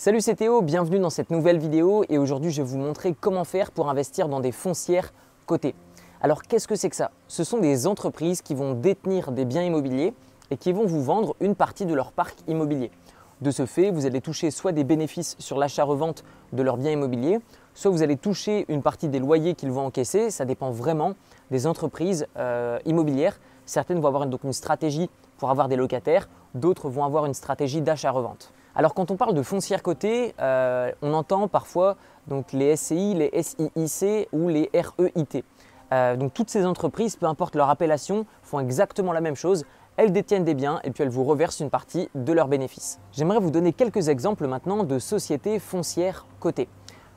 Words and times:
Salut 0.00 0.20
c'est 0.20 0.36
Théo, 0.36 0.62
bienvenue 0.62 1.00
dans 1.00 1.10
cette 1.10 1.32
nouvelle 1.32 1.58
vidéo 1.58 2.04
et 2.08 2.18
aujourd'hui 2.18 2.52
je 2.52 2.62
vais 2.62 2.68
vous 2.68 2.78
montrer 2.78 3.16
comment 3.20 3.42
faire 3.42 3.72
pour 3.72 3.90
investir 3.90 4.28
dans 4.28 4.38
des 4.38 4.52
foncières 4.52 5.12
cotées. 5.44 5.74
Alors 6.20 6.42
qu'est-ce 6.42 6.68
que 6.68 6.76
c'est 6.76 6.88
que 6.88 6.94
ça? 6.94 7.10
Ce 7.26 7.42
sont 7.42 7.58
des 7.58 7.88
entreprises 7.88 8.40
qui 8.40 8.54
vont 8.54 8.74
détenir 8.74 9.32
des 9.32 9.44
biens 9.44 9.64
immobiliers 9.64 10.14
et 10.52 10.56
qui 10.56 10.70
vont 10.70 10.86
vous 10.86 11.02
vendre 11.02 11.34
une 11.40 11.56
partie 11.56 11.84
de 11.84 11.94
leur 11.94 12.12
parc 12.12 12.36
immobilier. 12.46 12.92
De 13.40 13.50
ce 13.50 13.66
fait, 13.66 13.90
vous 13.90 14.06
allez 14.06 14.20
toucher 14.20 14.52
soit 14.52 14.70
des 14.70 14.84
bénéfices 14.84 15.34
sur 15.40 15.58
l'achat-revente 15.58 16.22
de 16.52 16.62
leurs 16.62 16.76
biens 16.76 16.92
immobiliers, 16.92 17.40
soit 17.74 17.90
vous 17.90 18.04
allez 18.04 18.16
toucher 18.16 18.66
une 18.68 18.82
partie 18.82 19.08
des 19.08 19.18
loyers 19.18 19.56
qu'ils 19.56 19.72
vont 19.72 19.86
encaisser. 19.86 20.30
Ça 20.30 20.44
dépend 20.44 20.70
vraiment 20.70 21.14
des 21.50 21.66
entreprises 21.66 22.28
euh, 22.36 22.78
immobilières. 22.84 23.40
Certaines 23.66 23.98
vont 23.98 24.06
avoir 24.06 24.28
donc 24.28 24.44
une 24.44 24.52
stratégie 24.52 25.10
pour 25.38 25.50
avoir 25.50 25.66
des 25.66 25.74
locataires, 25.74 26.28
d'autres 26.54 26.88
vont 26.88 27.02
avoir 27.02 27.26
une 27.26 27.34
stratégie 27.34 27.80
d'achat-revente. 27.80 28.52
Alors 28.74 28.94
quand 28.94 29.10
on 29.10 29.16
parle 29.16 29.34
de 29.34 29.42
foncière 29.42 29.82
cotée, 29.82 30.34
euh, 30.40 30.92
on 31.02 31.14
entend 31.14 31.48
parfois 31.48 31.96
donc, 32.28 32.52
les 32.52 32.76
SCI, 32.76 33.14
les 33.14 33.42
SIIC 33.42 34.28
ou 34.32 34.48
les 34.48 34.70
REIT. 34.72 35.44
Euh, 35.92 36.16
donc 36.16 36.34
toutes 36.34 36.50
ces 36.50 36.66
entreprises, 36.66 37.16
peu 37.16 37.26
importe 37.26 37.54
leur 37.54 37.70
appellation, 37.70 38.26
font 38.42 38.60
exactement 38.60 39.12
la 39.12 39.20
même 39.20 39.34
chose. 39.34 39.64
Elles 39.96 40.12
détiennent 40.12 40.44
des 40.44 40.54
biens 40.54 40.80
et 40.84 40.90
puis 40.90 41.02
elles 41.02 41.08
vous 41.08 41.24
reversent 41.24 41.60
une 41.60 41.70
partie 41.70 42.08
de 42.14 42.32
leurs 42.32 42.48
bénéfices. 42.48 43.00
J'aimerais 43.12 43.40
vous 43.40 43.50
donner 43.50 43.72
quelques 43.72 44.08
exemples 44.08 44.46
maintenant 44.46 44.84
de 44.84 44.98
sociétés 44.98 45.58
foncières 45.58 46.26
cotées. 46.38 46.68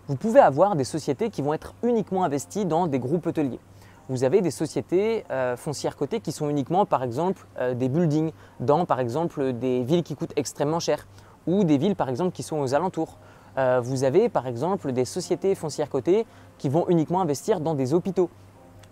Vous 0.07 0.15
pouvez 0.15 0.39
avoir 0.39 0.75
des 0.75 0.83
sociétés 0.83 1.29
qui 1.29 1.41
vont 1.41 1.53
être 1.53 1.75
uniquement 1.83 2.23
investies 2.23 2.65
dans 2.65 2.87
des 2.87 2.99
groupes 2.99 3.27
hôteliers. 3.27 3.59
Vous 4.09 4.23
avez 4.23 4.41
des 4.41 4.51
sociétés 4.51 5.25
euh, 5.29 5.55
foncières 5.55 5.95
cotées 5.95 6.21
qui 6.21 6.31
sont 6.31 6.49
uniquement 6.49 6.85
par 6.85 7.03
exemple 7.03 7.45
euh, 7.59 7.73
des 7.73 7.87
buildings 7.87 8.31
dans 8.59 8.85
par 8.85 8.99
exemple 8.99 9.53
des 9.53 9.83
villes 9.83 10.03
qui 10.03 10.15
coûtent 10.15 10.33
extrêmement 10.35 10.79
cher 10.79 11.05
ou 11.47 11.63
des 11.63 11.77
villes 11.77 11.95
par 11.95 12.09
exemple 12.09 12.31
qui 12.31 12.43
sont 12.43 12.59
aux 12.59 12.73
alentours. 12.73 13.17
vous 13.81 14.03
avez 14.03 14.29
par 14.29 14.47
exemple 14.47 14.91
des 14.91 15.05
sociétés 15.05 15.55
foncières 15.55 15.89
cotées 15.89 16.25
qui 16.57 16.69
vont 16.69 16.85
uniquement 16.87 17.21
investir 17.21 17.59
dans 17.59 17.73
des 17.73 17.93
hôpitaux 17.93 18.29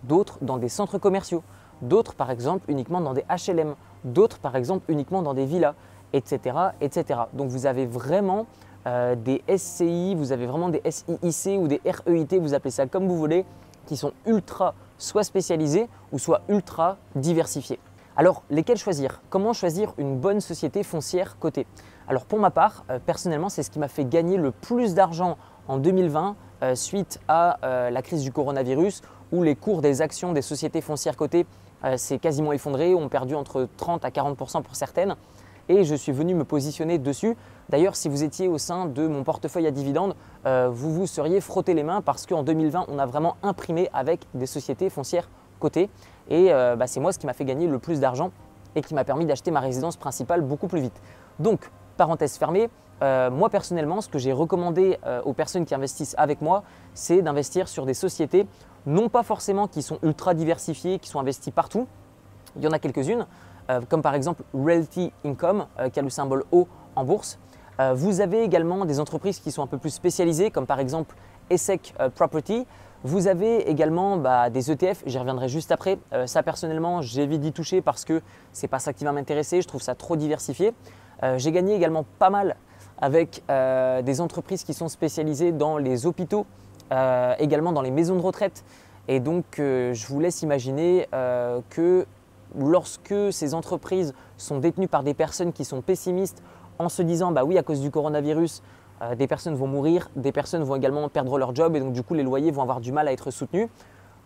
d'autres 0.02 0.38
dans 0.42 0.58
des 0.58 0.68
centres 0.68 0.98
commerciaux, 0.98 1.42
d'autres 1.82 2.14
par 2.14 2.30
exemple 2.30 2.70
uniquement 2.70 3.00
dans 3.00 3.14
des 3.14 3.24
HLM, 3.28 3.74
d'autres 4.04 4.38
par 4.38 4.56
exemple 4.56 4.90
uniquement 4.90 5.22
dans 5.22 5.34
des 5.34 5.46
villas, 5.46 5.74
etc. 6.12 6.56
etc. 6.80 7.20
Donc 7.32 7.48
vous 7.48 7.66
avez 7.66 7.86
vraiment 7.86 8.46
euh, 8.86 9.14
des 9.14 9.42
SCI, 9.56 10.14
vous 10.14 10.32
avez 10.32 10.46
vraiment 10.46 10.68
des 10.68 10.82
SIIC 10.90 11.60
ou 11.60 11.68
des 11.68 11.80
REIT, 11.84 12.38
vous 12.40 12.54
appelez 12.54 12.70
ça 12.70 12.86
comme 12.86 13.06
vous 13.06 13.16
voulez, 13.16 13.44
qui 13.86 13.96
sont 13.96 14.12
ultra 14.26 14.74
soit 14.98 15.24
spécialisés 15.24 15.88
ou 16.12 16.18
soit 16.18 16.42
ultra 16.48 16.96
diversifiés. 17.14 17.78
Alors, 18.20 18.42
lesquels 18.50 18.76
choisir? 18.76 19.22
Comment 19.30 19.54
choisir 19.54 19.94
une 19.96 20.18
bonne 20.18 20.42
société 20.42 20.82
foncière 20.82 21.38
cotée? 21.38 21.66
Alors, 22.06 22.26
pour 22.26 22.38
ma 22.38 22.50
part, 22.50 22.84
euh, 22.90 22.98
personnellement, 22.98 23.48
c'est 23.48 23.62
ce 23.62 23.70
qui 23.70 23.78
m'a 23.78 23.88
fait 23.88 24.04
gagner 24.04 24.36
le 24.36 24.50
plus 24.50 24.92
d'argent 24.92 25.38
en 25.68 25.78
2020 25.78 26.36
euh, 26.62 26.74
suite 26.74 27.18
à 27.28 27.56
la 27.62 28.02
crise 28.02 28.22
du 28.22 28.30
coronavirus 28.30 29.00
où 29.32 29.42
les 29.42 29.56
cours 29.56 29.80
des 29.80 30.02
actions 30.02 30.34
des 30.34 30.42
sociétés 30.42 30.82
foncières 30.82 31.16
cotées 31.16 31.46
euh, 31.82 31.96
s'est 31.96 32.18
quasiment 32.18 32.52
effondré, 32.52 32.94
ont 32.94 33.08
perdu 33.08 33.34
entre 33.34 33.66
30 33.78 34.04
à 34.04 34.10
40% 34.10 34.60
pour 34.64 34.76
certaines. 34.76 35.16
Et 35.70 35.84
je 35.84 35.94
suis 35.94 36.12
venu 36.12 36.34
me 36.34 36.44
positionner 36.44 36.98
dessus. 36.98 37.38
D'ailleurs, 37.70 37.96
si 37.96 38.10
vous 38.10 38.22
étiez 38.22 38.48
au 38.48 38.58
sein 38.58 38.84
de 38.84 39.06
mon 39.06 39.24
portefeuille 39.24 39.66
à 39.66 39.70
dividendes, 39.70 40.14
euh, 40.44 40.68
vous 40.70 40.92
vous 40.92 41.06
seriez 41.06 41.40
frotté 41.40 41.72
les 41.72 41.84
mains 41.84 42.02
parce 42.02 42.26
qu'en 42.26 42.42
2020, 42.42 42.84
on 42.88 42.98
a 42.98 43.06
vraiment 43.06 43.36
imprimé 43.42 43.88
avec 43.94 44.26
des 44.34 44.44
sociétés 44.44 44.90
foncières 44.90 45.30
cotées. 45.60 45.88
Et 46.30 46.52
euh, 46.52 46.76
bah, 46.76 46.86
c'est 46.86 47.00
moi 47.00 47.12
ce 47.12 47.18
qui 47.18 47.26
m'a 47.26 47.32
fait 47.32 47.44
gagner 47.44 47.66
le 47.66 47.78
plus 47.78 48.00
d'argent 48.00 48.30
et 48.74 48.82
qui 48.82 48.94
m'a 48.94 49.04
permis 49.04 49.26
d'acheter 49.26 49.50
ma 49.50 49.60
résidence 49.60 49.96
principale 49.96 50.40
beaucoup 50.42 50.68
plus 50.68 50.80
vite. 50.80 51.00
Donc, 51.38 51.70
parenthèse 51.96 52.38
fermée, 52.38 52.70
moi 53.02 53.48
personnellement, 53.48 54.00
ce 54.02 54.08
que 54.08 54.18
j'ai 54.18 54.32
recommandé 54.32 54.98
aux 55.24 55.32
personnes 55.32 55.64
qui 55.64 55.74
investissent 55.74 56.14
avec 56.18 56.40
moi, 56.42 56.62
c'est 56.94 57.22
d'investir 57.22 57.66
sur 57.66 57.86
des 57.86 57.94
sociétés 57.94 58.46
non 58.86 59.08
pas 59.08 59.22
forcément 59.22 59.68
qui 59.68 59.82
sont 59.82 59.98
ultra 60.02 60.34
diversifiées, 60.34 60.98
qui 60.98 61.08
sont 61.08 61.20
investies 61.20 61.50
partout. 61.50 61.86
Il 62.56 62.64
y 62.64 62.66
en 62.66 62.72
a 62.72 62.78
quelques-unes, 62.78 63.26
euh, 63.70 63.80
comme 63.88 64.02
par 64.02 64.14
exemple 64.14 64.42
Realty 64.54 65.12
Income, 65.24 65.66
euh, 65.78 65.88
qui 65.88 65.98
a 65.98 66.02
le 66.02 66.10
symbole 66.10 66.44
O 66.52 66.66
en 66.96 67.04
bourse. 67.04 67.38
Euh, 67.78 67.94
vous 67.94 68.20
avez 68.20 68.42
également 68.42 68.84
des 68.84 69.00
entreprises 69.00 69.40
qui 69.40 69.50
sont 69.50 69.62
un 69.62 69.66
peu 69.66 69.78
plus 69.78 69.90
spécialisées, 69.90 70.50
comme 70.50 70.66
par 70.66 70.80
exemple 70.80 71.14
ESSEC 71.50 71.94
Property. 72.14 72.66
Vous 73.02 73.28
avez 73.28 73.70
également 73.70 74.16
bah, 74.16 74.50
des 74.50 74.70
ETF, 74.70 75.02
j'y 75.06 75.18
reviendrai 75.18 75.48
juste 75.48 75.72
après. 75.72 75.98
ça 76.26 76.42
personnellement, 76.42 77.00
j'évite 77.00 77.40
d'y 77.40 77.52
toucher 77.52 77.80
parce 77.80 78.04
que 78.04 78.20
ce 78.52 78.62
n'est 78.62 78.68
pas 78.68 78.78
ça 78.78 78.92
qui 78.92 79.04
va 79.04 79.12
m'intéresser, 79.12 79.62
je 79.62 79.68
trouve 79.68 79.80
ça 79.80 79.94
trop 79.94 80.16
diversifié. 80.16 80.74
J'ai 81.36 81.50
gagné 81.52 81.74
également 81.74 82.04
pas 82.18 82.28
mal 82.28 82.56
avec 83.00 83.42
des 83.48 84.20
entreprises 84.20 84.64
qui 84.64 84.74
sont 84.74 84.88
spécialisées 84.88 85.52
dans 85.52 85.78
les 85.78 86.04
hôpitaux 86.04 86.46
euh, 86.92 87.34
également 87.38 87.72
dans 87.72 87.82
les 87.82 87.92
maisons 87.92 88.16
de 88.16 88.20
retraite. 88.20 88.64
Et 89.06 89.20
donc, 89.20 89.60
euh, 89.60 89.94
je 89.94 90.08
vous 90.08 90.18
laisse 90.18 90.42
imaginer 90.42 91.06
euh, 91.14 91.60
que 91.70 92.04
lorsque 92.58 93.14
ces 93.30 93.54
entreprises 93.54 94.12
sont 94.36 94.58
détenues 94.58 94.88
par 94.88 95.04
des 95.04 95.14
personnes 95.14 95.52
qui 95.52 95.64
sont 95.64 95.82
pessimistes 95.82 96.42
en 96.80 96.88
se 96.88 97.02
disant, 97.02 97.30
bah 97.30 97.44
oui, 97.44 97.58
à 97.58 97.62
cause 97.62 97.80
du 97.80 97.92
coronavirus, 97.92 98.62
des 99.16 99.26
personnes 99.26 99.54
vont 99.54 99.66
mourir, 99.66 100.10
des 100.16 100.32
personnes 100.32 100.62
vont 100.62 100.76
également 100.76 101.08
perdre 101.08 101.38
leur 101.38 101.54
job 101.54 101.74
et 101.76 101.80
donc 101.80 101.92
du 101.92 102.02
coup, 102.02 102.14
les 102.14 102.22
loyers 102.22 102.50
vont 102.50 102.62
avoir 102.62 102.80
du 102.80 102.92
mal 102.92 103.08
à 103.08 103.12
être 103.12 103.30
soutenus. 103.30 103.68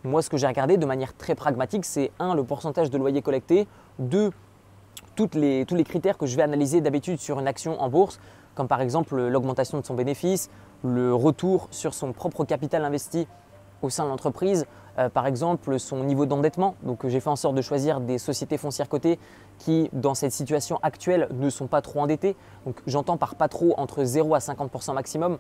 Moi, 0.03 0.21
ce 0.21 0.29
que 0.29 0.37
j'ai 0.37 0.47
regardé 0.47 0.77
de 0.77 0.85
manière 0.85 1.17
très 1.17 1.35
pragmatique, 1.35 1.85
c'est 1.85 2.11
un, 2.19 2.35
le 2.35 2.45
pourcentage 2.45 2.91
de 2.91 2.99
loyers 2.99 3.23
collectés, 3.23 3.67
deux, 3.99 4.33
les, 5.35 5.65
tous 5.65 5.75
les 5.75 5.85
critères 5.85 6.19
que 6.19 6.27
je 6.27 6.37
vais 6.37 6.43
analyser 6.43 6.81
d'habitude 6.81 7.19
sur 7.19 7.41
une 7.41 7.47
action 7.47 7.81
en 7.81 7.89
bourse, 7.89 8.21
comme 8.55 8.69
par 8.69 8.81
exemple 8.81 9.17
l'augmentation 9.17 9.81
de 9.81 9.85
son 9.85 9.95
bénéfice, 9.95 10.51
le 10.83 11.15
retour 11.15 11.69
sur 11.71 11.95
son 11.95 12.13
propre 12.13 12.45
capital 12.45 12.85
investi 12.85 13.27
au 13.83 13.91
sein 13.91 14.05
de 14.05 14.09
l'entreprise, 14.11 14.67
euh, 14.99 15.09
par 15.09 15.27
exemple 15.27 15.79
son 15.79 16.05
niveau 16.05 16.27
d'endettement. 16.27 16.75
Donc 16.83 17.07
j'ai 17.07 17.21
fait 17.21 17.31
en 17.31 17.37
sorte 17.37 17.55
de 17.55 17.63
choisir 17.63 18.01
des 18.01 18.19
sociétés 18.19 18.59
foncières 18.59 18.89
cotées 18.89 19.19
qui, 19.59 19.89
dans 19.93 20.15
cette 20.15 20.33
situation 20.33 20.79
actuelle, 20.83 21.29
ne 21.33 21.51
sont 21.51 21.67
pas 21.67 21.83
trop 21.83 22.01
endettées. 22.01 22.37
Donc 22.67 22.81
j'entends 22.87 23.17
par 23.17 23.35
pas 23.35 23.49
trop 23.49 23.75
entre 23.77 24.05
0 24.05 24.35
à 24.35 24.39
50% 24.39 24.95
maximum. 24.95 25.39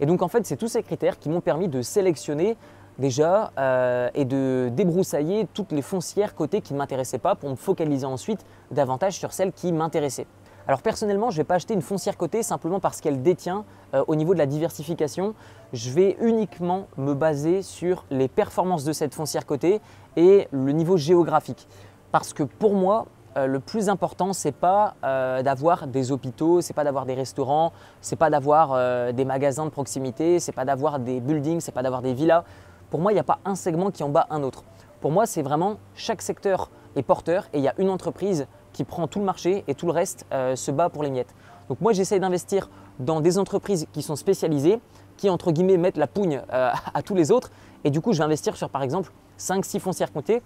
Et 0.00 0.06
donc 0.06 0.22
en 0.22 0.28
fait, 0.28 0.46
c'est 0.46 0.56
tous 0.56 0.68
ces 0.68 0.82
critères 0.82 1.18
qui 1.18 1.28
m'ont 1.28 1.40
permis 1.40 1.68
de 1.68 1.82
sélectionner 1.82 2.56
déjà 2.98 3.52
euh, 3.58 4.08
et 4.14 4.24
de 4.24 4.70
débroussailler 4.72 5.48
toutes 5.52 5.72
les 5.72 5.82
foncières 5.82 6.34
cotées 6.34 6.60
qui 6.60 6.74
ne 6.74 6.78
m'intéressaient 6.78 7.18
pas 7.18 7.34
pour 7.34 7.50
me 7.50 7.56
focaliser 7.56 8.06
ensuite 8.06 8.44
davantage 8.70 9.14
sur 9.14 9.32
celles 9.32 9.52
qui 9.52 9.72
m'intéressaient. 9.72 10.26
Alors 10.66 10.80
personnellement, 10.80 11.30
je 11.30 11.36
ne 11.36 11.40
vais 11.40 11.44
pas 11.44 11.56
acheter 11.56 11.74
une 11.74 11.82
foncière 11.82 12.16
cotée 12.16 12.42
simplement 12.42 12.80
parce 12.80 13.00
qu'elle 13.00 13.20
détient 13.22 13.64
euh, 13.94 14.02
au 14.06 14.14
niveau 14.14 14.32
de 14.32 14.38
la 14.38 14.46
diversification. 14.46 15.34
Je 15.72 15.90
vais 15.90 16.16
uniquement 16.20 16.86
me 16.96 17.12
baser 17.14 17.62
sur 17.62 18.04
les 18.10 18.28
performances 18.28 18.84
de 18.84 18.92
cette 18.92 19.14
foncière 19.14 19.44
cotée 19.44 19.80
et 20.16 20.48
le 20.52 20.72
niveau 20.72 20.96
géographique. 20.96 21.68
Parce 22.12 22.32
que 22.32 22.44
pour 22.44 22.74
moi, 22.74 23.06
euh, 23.36 23.46
le 23.46 23.60
plus 23.60 23.88
important, 23.88 24.32
ce 24.32 24.48
n'est 24.48 24.52
pas 24.52 24.94
euh, 25.04 25.42
d'avoir 25.42 25.86
des 25.86 26.12
hôpitaux, 26.12 26.60
ce 26.60 26.70
n'est 26.70 26.74
pas 26.74 26.84
d'avoir 26.84 27.06
des 27.06 27.14
restaurants, 27.14 27.72
ce 28.00 28.14
n'est 28.14 28.18
pas 28.18 28.30
d'avoir 28.30 29.12
des 29.12 29.24
magasins 29.24 29.64
de 29.64 29.70
proximité, 29.70 30.40
ce 30.40 30.50
n'est 30.50 30.54
pas 30.54 30.64
d'avoir 30.64 30.98
des 30.98 31.20
buildings, 31.20 31.60
ce 31.60 31.70
n'est 31.70 31.74
pas 31.74 31.82
d'avoir 31.82 32.02
des 32.02 32.14
villas. 32.14 32.44
Pour 32.90 33.00
moi, 33.00 33.12
il 33.12 33.14
n'y 33.14 33.20
a 33.20 33.24
pas 33.24 33.40
un 33.44 33.54
segment 33.54 33.90
qui 33.90 34.02
en 34.02 34.08
bat 34.08 34.26
un 34.30 34.42
autre. 34.42 34.62
Pour 35.00 35.10
moi, 35.10 35.26
c'est 35.26 35.42
vraiment 35.42 35.76
chaque 35.94 36.22
secteur 36.22 36.70
est 36.96 37.02
porteur 37.02 37.48
et 37.52 37.58
il 37.58 37.64
y 37.64 37.68
a 37.68 37.74
une 37.78 37.90
entreprise 37.90 38.46
qui 38.72 38.84
prend 38.84 39.06
tout 39.06 39.18
le 39.18 39.24
marché 39.24 39.64
et 39.68 39.74
tout 39.74 39.86
le 39.86 39.92
reste 39.92 40.26
euh, 40.32 40.56
se 40.56 40.70
bat 40.70 40.88
pour 40.88 41.02
les 41.02 41.10
miettes. 41.10 41.34
Donc 41.68 41.80
moi 41.80 41.92
j'essaie 41.92 42.20
d'investir 42.20 42.68
dans 42.98 43.20
des 43.20 43.38
entreprises 43.38 43.86
qui 43.92 44.02
sont 44.02 44.16
spécialisées, 44.16 44.80
qui 45.16 45.30
entre 45.30 45.52
guillemets 45.52 45.76
mettent 45.76 45.96
la 45.96 46.06
pougne 46.06 46.42
euh, 46.52 46.70
à 46.94 47.02
tous 47.02 47.14
les 47.14 47.30
autres 47.30 47.50
et 47.84 47.90
du 47.90 48.00
coup 48.00 48.12
je 48.12 48.18
vais 48.18 48.24
investir 48.24 48.56
sur 48.56 48.68
par 48.68 48.82
exemple 48.82 49.12
5-6 49.38 49.78
foncières 49.80 50.12
comptées 50.12 50.42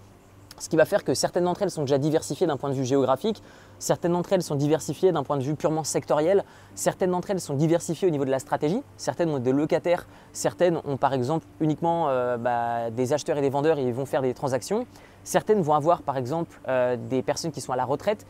ce 0.60 0.68
qui 0.68 0.76
va 0.76 0.84
faire 0.84 1.04
que 1.04 1.14
certaines 1.14 1.44
d'entre 1.44 1.62
elles 1.62 1.70
sont 1.70 1.82
déjà 1.82 1.98
diversifiées 1.98 2.46
d'un 2.46 2.56
point 2.56 2.70
de 2.70 2.74
vue 2.74 2.84
géographique, 2.84 3.42
certaines 3.78 4.12
d'entre 4.12 4.32
elles 4.32 4.42
sont 4.42 4.54
diversifiées 4.54 5.12
d'un 5.12 5.22
point 5.22 5.36
de 5.36 5.42
vue 5.42 5.54
purement 5.54 5.84
sectoriel, 5.84 6.44
certaines 6.74 7.10
d'entre 7.10 7.30
elles 7.30 7.40
sont 7.40 7.54
diversifiées 7.54 8.08
au 8.08 8.10
niveau 8.10 8.24
de 8.24 8.30
la 8.30 8.38
stratégie, 8.38 8.82
certaines 8.96 9.30
ont 9.30 9.38
des 9.38 9.52
locataires, 9.52 10.06
certaines 10.32 10.80
ont 10.84 10.96
par 10.96 11.12
exemple 11.12 11.46
uniquement 11.60 12.08
euh, 12.08 12.36
bah, 12.36 12.90
des 12.90 13.12
acheteurs 13.12 13.38
et 13.38 13.40
des 13.40 13.50
vendeurs 13.50 13.78
et 13.78 13.90
vont 13.92 14.06
faire 14.06 14.22
des 14.22 14.34
transactions, 14.34 14.86
certaines 15.24 15.62
vont 15.62 15.74
avoir 15.74 16.02
par 16.02 16.16
exemple 16.16 16.60
euh, 16.68 16.96
des 16.96 17.22
personnes 17.22 17.52
qui 17.52 17.60
sont 17.60 17.72
à 17.72 17.76
la 17.76 17.84
retraite 17.84 18.26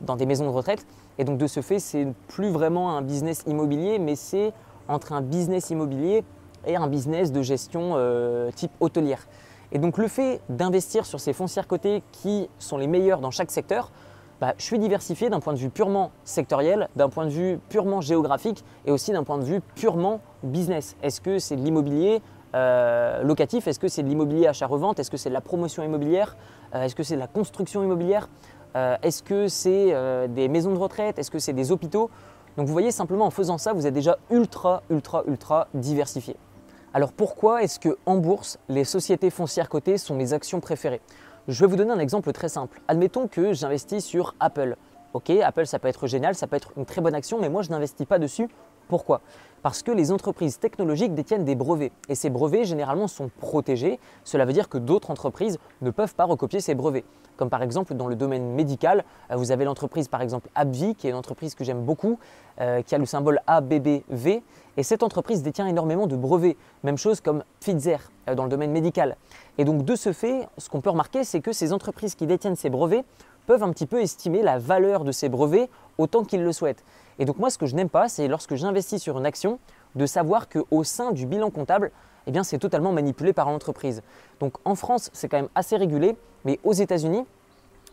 dans 0.00 0.16
des 0.16 0.26
maisons 0.26 0.44
de 0.44 0.50
retraite 0.50 0.86
et 1.18 1.24
donc 1.24 1.38
de 1.38 1.46
ce 1.46 1.60
fait 1.60 1.78
c'est 1.78 2.06
plus 2.28 2.50
vraiment 2.50 2.96
un 2.96 3.02
business 3.02 3.42
immobilier 3.46 3.98
mais 3.98 4.14
c'est 4.14 4.52
entre 4.86 5.12
un 5.12 5.20
business 5.20 5.70
immobilier 5.70 6.24
et 6.66 6.76
un 6.76 6.86
business 6.86 7.32
de 7.32 7.42
gestion 7.42 7.92
euh, 7.96 8.50
type 8.54 8.72
hôtelière. 8.80 9.26
Et 9.72 9.78
donc 9.78 9.98
le 9.98 10.08
fait 10.08 10.40
d'investir 10.48 11.04
sur 11.04 11.20
ces 11.20 11.32
foncières 11.32 11.66
cotées 11.66 12.02
qui 12.12 12.48
sont 12.58 12.78
les 12.78 12.86
meilleures 12.86 13.20
dans 13.20 13.30
chaque 13.30 13.50
secteur, 13.50 13.90
bah, 14.40 14.54
je 14.56 14.62
suis 14.62 14.78
diversifié 14.78 15.30
d'un 15.30 15.40
point 15.40 15.52
de 15.52 15.58
vue 15.58 15.68
purement 15.68 16.12
sectoriel, 16.24 16.88
d'un 16.96 17.08
point 17.08 17.24
de 17.24 17.30
vue 17.30 17.58
purement 17.68 18.00
géographique 18.00 18.64
et 18.86 18.92
aussi 18.92 19.12
d'un 19.12 19.24
point 19.24 19.38
de 19.38 19.44
vue 19.44 19.60
purement 19.74 20.20
business. 20.42 20.96
Est-ce 21.02 21.20
que 21.20 21.38
c'est 21.38 21.56
de 21.56 21.62
l'immobilier 21.62 22.22
euh, 22.54 23.22
locatif? 23.24 23.66
Est-ce 23.66 23.80
que 23.80 23.88
c'est 23.88 24.02
de 24.02 24.08
l'immobilier 24.08 24.46
achat-revente? 24.46 25.00
Est-ce 25.00 25.10
que 25.10 25.16
c'est 25.16 25.28
de 25.28 25.34
la 25.34 25.40
promotion 25.40 25.82
immobilière? 25.82 26.36
Euh, 26.74 26.84
Est-ce 26.84 26.94
que 26.94 27.02
c'est 27.02 27.16
de 27.16 27.20
la 27.20 27.26
construction 27.26 27.82
immobilière? 27.82 28.28
Euh, 28.76 28.96
Est-ce 29.02 29.22
que 29.22 29.48
c'est 29.48 29.92
des 30.28 30.48
maisons 30.48 30.72
de 30.72 30.78
retraite? 30.78 31.18
Est-ce 31.18 31.30
que 31.30 31.40
c'est 31.40 31.52
des 31.52 31.72
hôpitaux? 31.72 32.08
Donc 32.56 32.66
vous 32.66 32.72
voyez 32.72 32.90
simplement 32.90 33.26
en 33.26 33.30
faisant 33.30 33.58
ça, 33.58 33.72
vous 33.72 33.86
êtes 33.86 33.94
déjà 33.94 34.18
ultra, 34.30 34.82
ultra, 34.90 35.22
ultra 35.26 35.68
diversifié. 35.74 36.36
Alors 36.94 37.12
pourquoi 37.12 37.62
est-ce 37.62 37.78
que 37.78 37.98
en 38.06 38.16
bourse, 38.16 38.58
les 38.70 38.84
sociétés 38.84 39.28
foncières 39.28 39.68
cotées 39.68 39.98
sont 39.98 40.14
mes 40.14 40.32
actions 40.32 40.58
préférées? 40.60 41.02
Je 41.46 41.60
vais 41.60 41.66
vous 41.66 41.76
donner 41.76 41.92
un 41.92 41.98
exemple 41.98 42.32
très 42.32 42.48
simple. 42.48 42.80
Admettons 42.88 43.28
que 43.28 43.52
j'investis 43.52 44.04
sur 44.04 44.34
Apple. 44.40 44.74
Ok, 45.12 45.28
Apple 45.30 45.66
ça 45.66 45.78
peut 45.78 45.88
être 45.88 46.06
génial, 46.06 46.34
ça 46.34 46.46
peut 46.46 46.56
être 46.56 46.72
une 46.78 46.86
très 46.86 47.02
bonne 47.02 47.14
action, 47.14 47.38
mais 47.40 47.50
moi 47.50 47.60
je 47.60 47.70
n'investis 47.70 48.06
pas 48.06 48.18
dessus. 48.18 48.48
Pourquoi? 48.88 49.20
Parce 49.62 49.82
que 49.82 49.90
les 49.90 50.12
entreprises 50.12 50.58
technologiques 50.58 51.14
détiennent 51.14 51.44
des 51.44 51.54
brevets 51.54 51.92
et 52.08 52.14
ces 52.14 52.30
brevets 52.30 52.64
généralement 52.64 53.08
sont 53.08 53.30
protégés. 53.40 53.98
Cela 54.24 54.44
veut 54.44 54.52
dire 54.52 54.68
que 54.68 54.78
d'autres 54.78 55.10
entreprises 55.10 55.58
ne 55.82 55.90
peuvent 55.90 56.14
pas 56.14 56.24
recopier 56.24 56.60
ces 56.60 56.74
brevets. 56.74 57.04
Comme 57.36 57.50
par 57.50 57.62
exemple 57.62 57.94
dans 57.94 58.08
le 58.08 58.16
domaine 58.16 58.52
médical, 58.52 59.04
euh, 59.30 59.36
vous 59.36 59.52
avez 59.52 59.64
l'entreprise 59.64 60.08
par 60.08 60.22
exemple 60.22 60.48
AbbVie 60.54 60.94
qui 60.94 61.06
est 61.06 61.10
une 61.10 61.16
entreprise 61.16 61.54
que 61.54 61.64
j'aime 61.64 61.84
beaucoup, 61.84 62.18
euh, 62.60 62.82
qui 62.82 62.94
a 62.94 62.98
le 62.98 63.06
symbole 63.06 63.40
ABBV 63.46 64.42
et 64.76 64.82
cette 64.82 65.02
entreprise 65.02 65.42
détient 65.42 65.66
énormément 65.66 66.06
de 66.06 66.16
brevets. 66.16 66.56
Même 66.82 66.98
chose 66.98 67.20
comme 67.20 67.44
Pfizer 67.60 68.10
euh, 68.28 68.34
dans 68.34 68.44
le 68.44 68.50
domaine 68.50 68.72
médical. 68.72 69.16
Et 69.56 69.64
donc 69.64 69.84
de 69.84 69.96
ce 69.96 70.12
fait, 70.12 70.48
ce 70.56 70.68
qu'on 70.68 70.80
peut 70.80 70.90
remarquer, 70.90 71.24
c'est 71.24 71.40
que 71.40 71.52
ces 71.52 71.72
entreprises 71.72 72.14
qui 72.14 72.26
détiennent 72.26 72.56
ces 72.56 72.70
brevets 72.70 73.04
peuvent 73.46 73.62
un 73.62 73.70
petit 73.70 73.86
peu 73.86 74.00
estimer 74.02 74.42
la 74.42 74.58
valeur 74.58 75.04
de 75.04 75.12
ces 75.12 75.28
brevets 75.28 75.70
autant 75.98 76.24
qu'ils 76.24 76.42
le 76.42 76.52
souhaitent. 76.52 76.84
Et 77.18 77.24
donc 77.24 77.38
moi, 77.38 77.50
ce 77.50 77.58
que 77.58 77.66
je 77.66 77.74
n'aime 77.74 77.88
pas, 77.88 78.08
c'est 78.08 78.28
lorsque 78.28 78.54
j'investis 78.54 79.02
sur 79.02 79.18
une 79.18 79.26
action, 79.26 79.58
de 79.94 80.06
savoir 80.06 80.48
qu'au 80.48 80.84
sein 80.84 81.12
du 81.12 81.26
bilan 81.26 81.50
comptable, 81.50 81.90
eh 82.26 82.42
c'est 82.42 82.58
totalement 82.58 82.92
manipulé 82.92 83.32
par 83.32 83.50
l'entreprise. 83.50 84.02
Donc 84.40 84.54
en 84.64 84.74
France, 84.74 85.10
c'est 85.12 85.28
quand 85.28 85.38
même 85.38 85.48
assez 85.54 85.76
régulé, 85.76 86.16
mais 86.44 86.60
aux 86.62 86.72
États-Unis, 86.72 87.24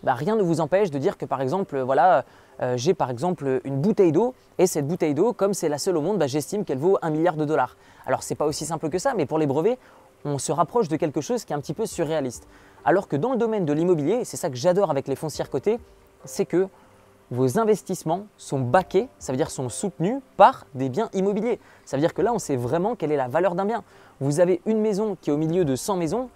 bah, 0.03 0.13
rien 0.13 0.35
ne 0.35 0.43
vous 0.43 0.59
empêche 0.59 0.91
de 0.91 0.99
dire 0.99 1.17
que 1.17 1.25
par 1.25 1.41
exemple, 1.41 1.79
voilà, 1.79 2.25
euh, 2.61 2.77
j'ai 2.77 2.93
par 2.93 3.09
exemple 3.09 3.61
une 3.63 3.79
bouteille 3.79 4.11
d'eau 4.11 4.35
et 4.57 4.67
cette 4.67 4.87
bouteille 4.87 5.13
d'eau, 5.13 5.33
comme 5.33 5.53
c'est 5.53 5.69
la 5.69 5.77
seule 5.77 5.97
au 5.97 6.01
monde, 6.01 6.19
bah, 6.19 6.27
j'estime 6.27 6.65
qu'elle 6.65 6.77
vaut 6.77 6.97
un 7.01 7.09
milliard 7.09 7.35
de 7.35 7.45
dollars. 7.45 7.77
Alors 8.05 8.23
c'est 8.23 8.35
pas 8.35 8.45
aussi 8.45 8.65
simple 8.65 8.89
que 8.89 8.99
ça, 8.99 9.13
mais 9.15 9.25
pour 9.25 9.39
les 9.39 9.47
brevets, 9.47 9.79
on 10.25 10.37
se 10.37 10.51
rapproche 10.51 10.89
de 10.89 10.97
quelque 10.97 11.21
chose 11.21 11.45
qui 11.45 11.53
est 11.53 11.55
un 11.55 11.61
petit 11.61 11.73
peu 11.73 11.85
surréaliste. 11.85 12.47
Alors 12.83 13.07
que 13.07 13.15
dans 13.15 13.31
le 13.31 13.37
domaine 13.37 13.65
de 13.65 13.73
l'immobilier, 13.73 14.25
c'est 14.25 14.37
ça 14.37 14.49
que 14.49 14.55
j'adore 14.55 14.91
avec 14.91 15.07
les 15.07 15.15
foncières 15.15 15.49
cotées, 15.49 15.79
c'est 16.23 16.45
que 16.45 16.67
vos 17.31 17.57
investissements 17.59 18.27
sont 18.37 18.59
baqués, 18.59 19.09
ça 19.17 19.31
veut 19.31 19.37
dire 19.37 19.49
sont 19.49 19.69
soutenus 19.69 20.21
par 20.37 20.65
des 20.75 20.89
biens 20.89 21.09
immobiliers. 21.13 21.59
Ça 21.85 21.97
veut 21.97 22.01
dire 22.01 22.13
que 22.13 22.21
là, 22.21 22.33
on 22.33 22.39
sait 22.39 22.55
vraiment 22.55 22.95
quelle 22.95 23.11
est 23.11 23.17
la 23.17 23.27
valeur 23.27 23.55
d'un 23.55 23.65
bien. 23.65 23.83
Vous 24.19 24.39
avez 24.39 24.61
une 24.65 24.79
maison 24.79 25.17
qui 25.19 25.29
est 25.29 25.33
au 25.33 25.37
milieu 25.37 25.65
de 25.65 25.75
100 25.75 25.97
maisons, 25.97 26.29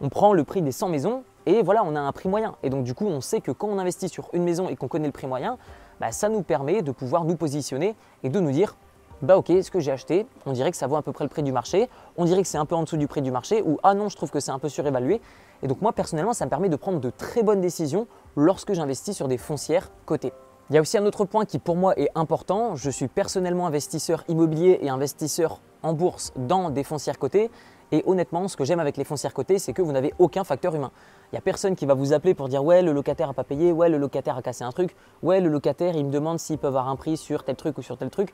on 0.00 0.08
prend 0.08 0.32
le 0.32 0.44
prix 0.44 0.60
des 0.60 0.72
100 0.72 0.88
maisons 0.88 1.22
et 1.46 1.62
voilà, 1.62 1.82
on 1.84 1.96
a 1.96 2.00
un 2.00 2.12
prix 2.12 2.28
moyen. 2.28 2.56
Et 2.62 2.70
donc 2.70 2.84
du 2.84 2.94
coup, 2.94 3.06
on 3.06 3.20
sait 3.20 3.40
que 3.40 3.50
quand 3.50 3.68
on 3.68 3.78
investit 3.78 4.08
sur 4.08 4.28
une 4.32 4.44
maison 4.44 4.68
et 4.68 4.76
qu'on 4.76 4.88
connaît 4.88 5.06
le 5.06 5.12
prix 5.12 5.26
moyen, 5.26 5.58
bah, 6.00 6.12
ça 6.12 6.28
nous 6.28 6.42
permet 6.42 6.82
de 6.82 6.92
pouvoir 6.92 7.24
nous 7.24 7.36
positionner 7.36 7.96
et 8.22 8.28
de 8.28 8.40
nous 8.40 8.50
dire 8.50 8.76
bah 9.22 9.38
ok, 9.38 9.46
ce 9.62 9.70
que 9.70 9.80
j'ai 9.80 9.92
acheté, 9.92 10.26
on 10.44 10.52
dirait 10.52 10.70
que 10.70 10.76
ça 10.76 10.86
vaut 10.86 10.96
à 10.96 11.02
peu 11.02 11.12
près 11.12 11.24
le 11.24 11.30
prix 11.30 11.42
du 11.42 11.52
marché, 11.52 11.88
on 12.16 12.24
dirait 12.24 12.42
que 12.42 12.48
c'est 12.48 12.58
un 12.58 12.66
peu 12.66 12.74
en 12.74 12.82
dessous 12.82 12.96
du 12.96 13.06
prix 13.06 13.22
du 13.22 13.30
marché, 13.30 13.62
ou 13.62 13.78
ah 13.82 13.94
non, 13.94 14.08
je 14.08 14.16
trouve 14.16 14.30
que 14.30 14.40
c'est 14.40 14.50
un 14.50 14.58
peu 14.58 14.68
surévalué. 14.68 15.20
Et 15.62 15.68
donc 15.68 15.80
moi 15.80 15.92
personnellement, 15.92 16.34
ça 16.34 16.44
me 16.44 16.50
permet 16.50 16.68
de 16.68 16.76
prendre 16.76 17.00
de 17.00 17.10
très 17.10 17.42
bonnes 17.42 17.60
décisions 17.60 18.06
lorsque 18.36 18.72
j'investis 18.72 19.16
sur 19.16 19.28
des 19.28 19.38
foncières 19.38 19.90
cotées. 20.06 20.32
Il 20.70 20.74
y 20.74 20.78
a 20.78 20.80
aussi 20.80 20.96
un 20.96 21.04
autre 21.04 21.24
point 21.26 21.44
qui 21.44 21.58
pour 21.58 21.76
moi 21.76 21.98
est 21.98 22.08
important. 22.14 22.74
Je 22.74 22.90
suis 22.90 23.08
personnellement 23.08 23.66
investisseur 23.66 24.24
immobilier 24.28 24.78
et 24.80 24.88
investisseur 24.88 25.60
en 25.82 25.92
bourse 25.92 26.32
dans 26.36 26.70
des 26.70 26.84
foncières 26.84 27.18
cotées. 27.18 27.50
Et 27.92 28.02
honnêtement, 28.06 28.48
ce 28.48 28.56
que 28.56 28.64
j'aime 28.64 28.80
avec 28.80 28.96
les 28.96 29.04
foncières 29.04 29.34
cotées, 29.34 29.58
c'est 29.58 29.74
que 29.74 29.82
vous 29.82 29.92
n'avez 29.92 30.14
aucun 30.18 30.42
facteur 30.42 30.74
humain. 30.74 30.90
Il 31.26 31.34
n'y 31.34 31.38
a 31.38 31.42
personne 31.42 31.76
qui 31.76 31.84
va 31.84 31.92
vous 31.92 32.14
appeler 32.14 32.32
pour 32.32 32.48
dire 32.48 32.64
ouais, 32.64 32.80
le 32.80 32.92
locataire 32.92 33.28
n'a 33.28 33.34
pas 33.34 33.44
payé, 33.44 33.72
ouais, 33.72 33.90
le 33.90 33.98
locataire 33.98 34.38
a 34.38 34.42
cassé 34.42 34.64
un 34.64 34.72
truc, 34.72 34.96
ouais, 35.22 35.40
le 35.40 35.48
locataire 35.50 35.94
il 35.94 36.06
me 36.06 36.10
demande 36.10 36.38
s'il 36.38 36.58
peut 36.58 36.66
avoir 36.66 36.88
un 36.88 36.96
prix 36.96 37.16
sur 37.16 37.44
tel 37.44 37.56
truc 37.56 37.76
ou 37.76 37.82
sur 37.82 37.98
tel 37.98 38.08
truc. 38.08 38.32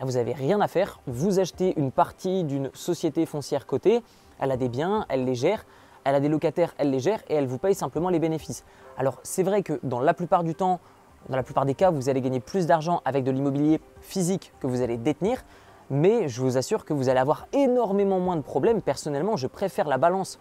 Là, 0.00 0.06
vous 0.06 0.12
n'avez 0.12 0.32
rien 0.32 0.60
à 0.60 0.68
faire. 0.68 1.00
Vous 1.06 1.38
achetez 1.38 1.78
une 1.78 1.92
partie 1.92 2.44
d'une 2.44 2.70
société 2.74 3.24
foncière 3.24 3.66
cotée, 3.66 4.02
elle 4.40 4.50
a 4.50 4.56
des 4.56 4.68
biens, 4.68 5.06
elle 5.08 5.24
les 5.24 5.34
gère, 5.34 5.64
elle 6.08 6.14
a 6.14 6.20
des 6.20 6.28
locataires, 6.28 6.74
elle 6.78 6.90
les 6.90 7.00
gère 7.00 7.22
et 7.28 7.34
elle 7.34 7.46
vous 7.46 7.58
paye 7.58 7.74
simplement 7.74 8.08
les 8.08 8.18
bénéfices. 8.18 8.64
Alors 8.96 9.18
c'est 9.22 9.42
vrai 9.42 9.62
que 9.62 9.78
dans 9.82 10.00
la 10.00 10.14
plupart 10.14 10.42
du 10.42 10.54
temps, 10.54 10.80
dans 11.28 11.36
la 11.36 11.42
plupart 11.42 11.66
des 11.66 11.74
cas, 11.74 11.90
vous 11.90 12.08
allez 12.08 12.22
gagner 12.22 12.40
plus 12.40 12.66
d'argent 12.66 13.02
avec 13.04 13.24
de 13.24 13.30
l'immobilier 13.30 13.80
physique 14.00 14.52
que 14.60 14.66
vous 14.66 14.80
allez 14.80 14.96
détenir, 14.96 15.44
mais 15.90 16.28
je 16.28 16.40
vous 16.40 16.56
assure 16.56 16.84
que 16.84 16.94
vous 16.94 17.10
allez 17.10 17.20
avoir 17.20 17.46
énormément 17.52 18.20
moins 18.20 18.36
de 18.36 18.42
problèmes. 18.42 18.80
Personnellement, 18.80 19.36
je 19.36 19.46
préfère 19.46 19.86
la 19.86 19.98
balance 19.98 20.38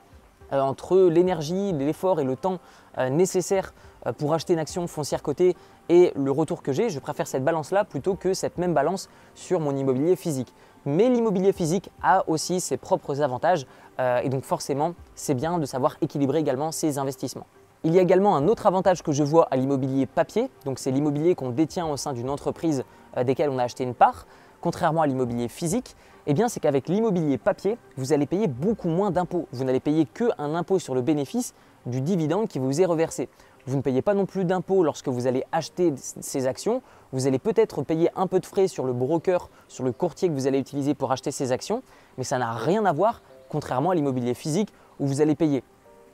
euh, 0.54 0.62
entre 0.62 0.98
l'énergie, 1.10 1.74
l'effort 1.74 2.22
et 2.22 2.24
le 2.24 2.38
temps 2.38 2.60
euh, 2.98 3.10
nécessaire 3.10 3.74
euh, 4.06 4.14
pour 4.14 4.34
acheter 4.34 4.54
une 4.54 4.60
action 4.60 4.88
foncière 4.88 5.22
cotée 5.22 5.58
et 5.90 6.14
le 6.16 6.32
retour 6.32 6.62
que 6.62 6.72
j'ai, 6.72 6.90
je 6.90 7.00
préfère 7.00 7.28
cette 7.28 7.44
balance-là 7.44 7.84
plutôt 7.84 8.16
que 8.16 8.34
cette 8.34 8.58
même 8.58 8.74
balance 8.74 9.10
sur 9.36 9.60
mon 9.60 9.76
immobilier 9.76 10.16
physique. 10.16 10.54
Mais 10.86 11.10
l'immobilier 11.10 11.52
physique 11.52 11.92
a 12.02 12.24
aussi 12.30 12.62
ses 12.62 12.78
propres 12.78 13.22
avantages 13.22 13.68
euh, 14.00 14.20
et 14.24 14.30
donc 14.30 14.44
forcément, 14.44 14.94
c'est 15.16 15.34
bien 15.34 15.60
de 15.60 15.66
savoir 15.66 15.98
équilibrer 16.02 16.40
également 16.40 16.72
ses 16.72 16.98
investissements. 16.98 17.48
Il 17.84 17.94
y 17.94 18.00
a 18.00 18.02
également 18.02 18.36
un 18.36 18.48
autre 18.48 18.66
avantage 18.66 19.04
que 19.04 19.12
je 19.12 19.24
vois 19.24 19.48
à 19.52 19.56
l'immobilier 19.56 20.06
papier, 20.06 20.50
donc 20.66 20.80
c'est 20.80 20.92
l'immobilier 20.92 21.36
qu'on 21.36 21.50
détient 21.50 21.88
au 21.88 21.98
sein 21.98 22.14
d'une 22.14 22.30
entreprise 22.30 22.84
euh, 23.18 23.24
desquelles 23.24 23.50
on 23.50 23.60
a 23.60 23.64
acheté 23.64 23.84
une 23.84 23.94
part, 23.94 24.26
contrairement 24.62 25.02
à 25.02 25.08
l'immobilier 25.08 25.48
physique, 25.48 25.96
eh 26.26 26.34
bien 26.34 26.50
c'est 26.50 26.60
qu'avec 26.60 26.90
l'immobilier 26.90 27.38
papier, 27.38 27.78
vous 27.96 28.14
allez 28.14 28.26
payer 28.26 28.48
beaucoup 28.48 28.90
moins 28.90 29.12
d'impôts. 29.12 29.48
Vous 29.54 29.64
n'allez 29.64 29.80
payer 29.80 30.06
qu'un 30.06 30.56
impôt 30.56 30.80
sur 30.80 30.94
le 30.94 31.02
bénéfice 31.02 31.54
du 31.86 32.02
dividende 32.02 32.48
qui 32.48 32.60
vous 32.60 32.82
est 32.82 32.86
reversé. 32.86 33.30
Vous 33.66 33.76
ne 33.76 33.82
payez 33.82 34.02
pas 34.02 34.14
non 34.14 34.26
plus 34.26 34.46
d'impôts 34.46 34.84
lorsque 34.84 35.10
vous 35.10 35.28
allez 35.28 35.44
acheter 35.52 35.94
ces 35.98 36.48
actions. 36.48 36.82
Vous 37.12 37.28
allez 37.28 37.40
peut-être 37.40 37.82
payer 37.84 38.10
un 38.16 38.28
peu 38.28 38.40
de 38.40 38.46
frais 38.46 38.68
sur 38.68 38.86
le 38.86 38.94
broker, 38.94 39.50
sur 39.68 39.84
le 39.84 39.92
courtier 39.92 40.30
que 40.30 40.34
vous 40.34 40.48
allez 40.48 40.60
utiliser 40.60 40.94
pour 40.94 41.12
acheter 41.12 41.32
ces 41.32 41.52
actions, 41.52 41.84
mais 42.18 42.24
ça 42.24 42.38
n'a 42.38 42.54
rien 42.54 42.86
à 42.86 42.94
voir, 42.94 43.22
contrairement 43.50 43.92
à 43.92 43.96
l'immobilier 43.96 44.34
physique 44.34 44.74
où 45.00 45.08
vous 45.08 45.22
allez 45.22 45.36
payer 45.36 45.64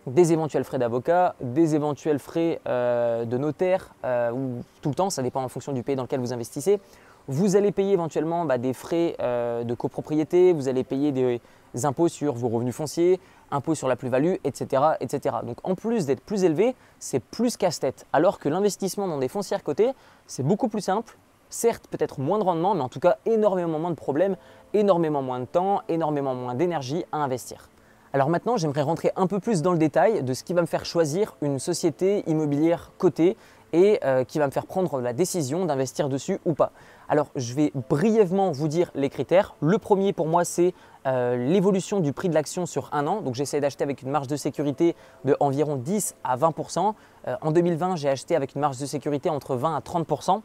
des 0.07 0.33
éventuels 0.33 0.63
frais 0.63 0.79
d'avocat, 0.79 1.35
des 1.41 1.75
éventuels 1.75 2.19
frais 2.19 2.59
euh, 2.67 3.25
de 3.25 3.37
notaire, 3.37 3.93
euh, 4.03 4.31
ou 4.31 4.63
tout 4.81 4.89
le 4.89 4.95
temps, 4.95 5.09
ça 5.09 5.23
dépend 5.23 5.43
en 5.43 5.47
fonction 5.47 5.71
du 5.71 5.83
pays 5.83 5.95
dans 5.95 6.03
lequel 6.03 6.19
vous 6.19 6.33
investissez. 6.33 6.79
Vous 7.27 7.55
allez 7.55 7.71
payer 7.71 7.93
éventuellement 7.93 8.43
bah, 8.43 8.57
des 8.57 8.73
frais 8.73 9.15
euh, 9.21 9.63
de 9.63 9.73
copropriété, 9.73 10.51
vous 10.51 10.67
allez 10.67 10.83
payer 10.83 11.13
des 11.13 11.39
impôts 11.85 12.09
sur 12.09 12.33
vos 12.33 12.49
revenus 12.49 12.75
fonciers, 12.75 13.19
impôts 13.49 13.75
sur 13.75 13.87
la 13.87 13.95
plus-value, 13.95 14.35
etc., 14.43 14.83
etc. 14.99 15.37
Donc 15.43 15.57
en 15.63 15.75
plus 15.75 16.05
d'être 16.05 16.21
plus 16.21 16.43
élevé, 16.43 16.75
c'est 16.99 17.21
plus 17.21 17.55
casse-tête. 17.55 18.05
Alors 18.11 18.39
que 18.39 18.49
l'investissement 18.49 19.07
dans 19.07 19.19
des 19.19 19.29
foncières 19.29 19.63
cotées, 19.63 19.91
c'est 20.27 20.43
beaucoup 20.43 20.67
plus 20.67 20.81
simple. 20.81 21.17
Certes, 21.49 21.85
peut-être 21.89 22.19
moins 22.19 22.39
de 22.39 22.43
rendement, 22.43 22.75
mais 22.75 22.81
en 22.81 22.89
tout 22.89 22.99
cas 22.99 23.17
énormément 23.25 23.79
moins 23.79 23.91
de 23.91 23.95
problèmes, 23.95 24.35
énormément 24.73 25.21
moins 25.21 25.39
de 25.39 25.45
temps, 25.45 25.81
énormément 25.87 26.35
moins 26.35 26.55
d'énergie 26.55 27.05
à 27.11 27.17
investir. 27.17 27.69
Alors 28.13 28.29
maintenant, 28.29 28.57
j'aimerais 28.57 28.83
rentrer 28.83 29.11
un 29.15 29.25
peu 29.25 29.39
plus 29.39 29.63
dans 29.63 29.71
le 29.71 29.79
détail 29.79 30.21
de 30.21 30.33
ce 30.33 30.43
qui 30.43 30.53
va 30.53 30.61
me 30.61 30.67
faire 30.67 30.85
choisir 30.85 31.35
une 31.41 31.57
société 31.57 32.23
immobilière 32.29 32.91
cotée 32.99 33.35
et 33.73 33.99
euh, 34.05 34.23
qui 34.23 34.37
va 34.37 34.45
me 34.45 34.51
faire 34.51 34.67
prendre 34.67 35.01
la 35.01 35.13
décision 35.13 35.65
d'investir 35.65 36.07
dessus 36.09 36.39
ou 36.45 36.53
pas. 36.53 36.71
Alors 37.09 37.27
je 37.35 37.53
vais 37.55 37.71
brièvement 37.89 38.51
vous 38.51 38.67
dire 38.67 38.91
les 38.93 39.09
critères. 39.09 39.55
Le 39.61 39.79
premier 39.79 40.13
pour 40.13 40.27
moi 40.27 40.45
c'est 40.45 40.75
euh, 41.07 41.35
l'évolution 41.35 41.99
du 41.99 42.13
prix 42.13 42.29
de 42.29 42.35
l'action 42.35 42.67
sur 42.67 42.89
un 42.93 43.07
an. 43.07 43.21
Donc 43.21 43.33
j'essaie 43.33 43.59
d'acheter 43.59 43.83
avec 43.83 44.03
une 44.03 44.11
marge 44.11 44.27
de 44.27 44.35
sécurité 44.35 44.95
de 45.25 45.35
environ 45.39 45.75
10 45.75 46.15
à 46.23 46.37
20%. 46.37 46.93
Euh, 47.27 47.35
en 47.41 47.51
2020 47.51 47.95
j'ai 47.95 48.09
acheté 48.09 48.35
avec 48.35 48.53
une 48.53 48.61
marge 48.61 48.77
de 48.77 48.85
sécurité 48.85 49.31
entre 49.31 49.55
20 49.55 49.75
à 49.75 49.79
30%. 49.79 50.41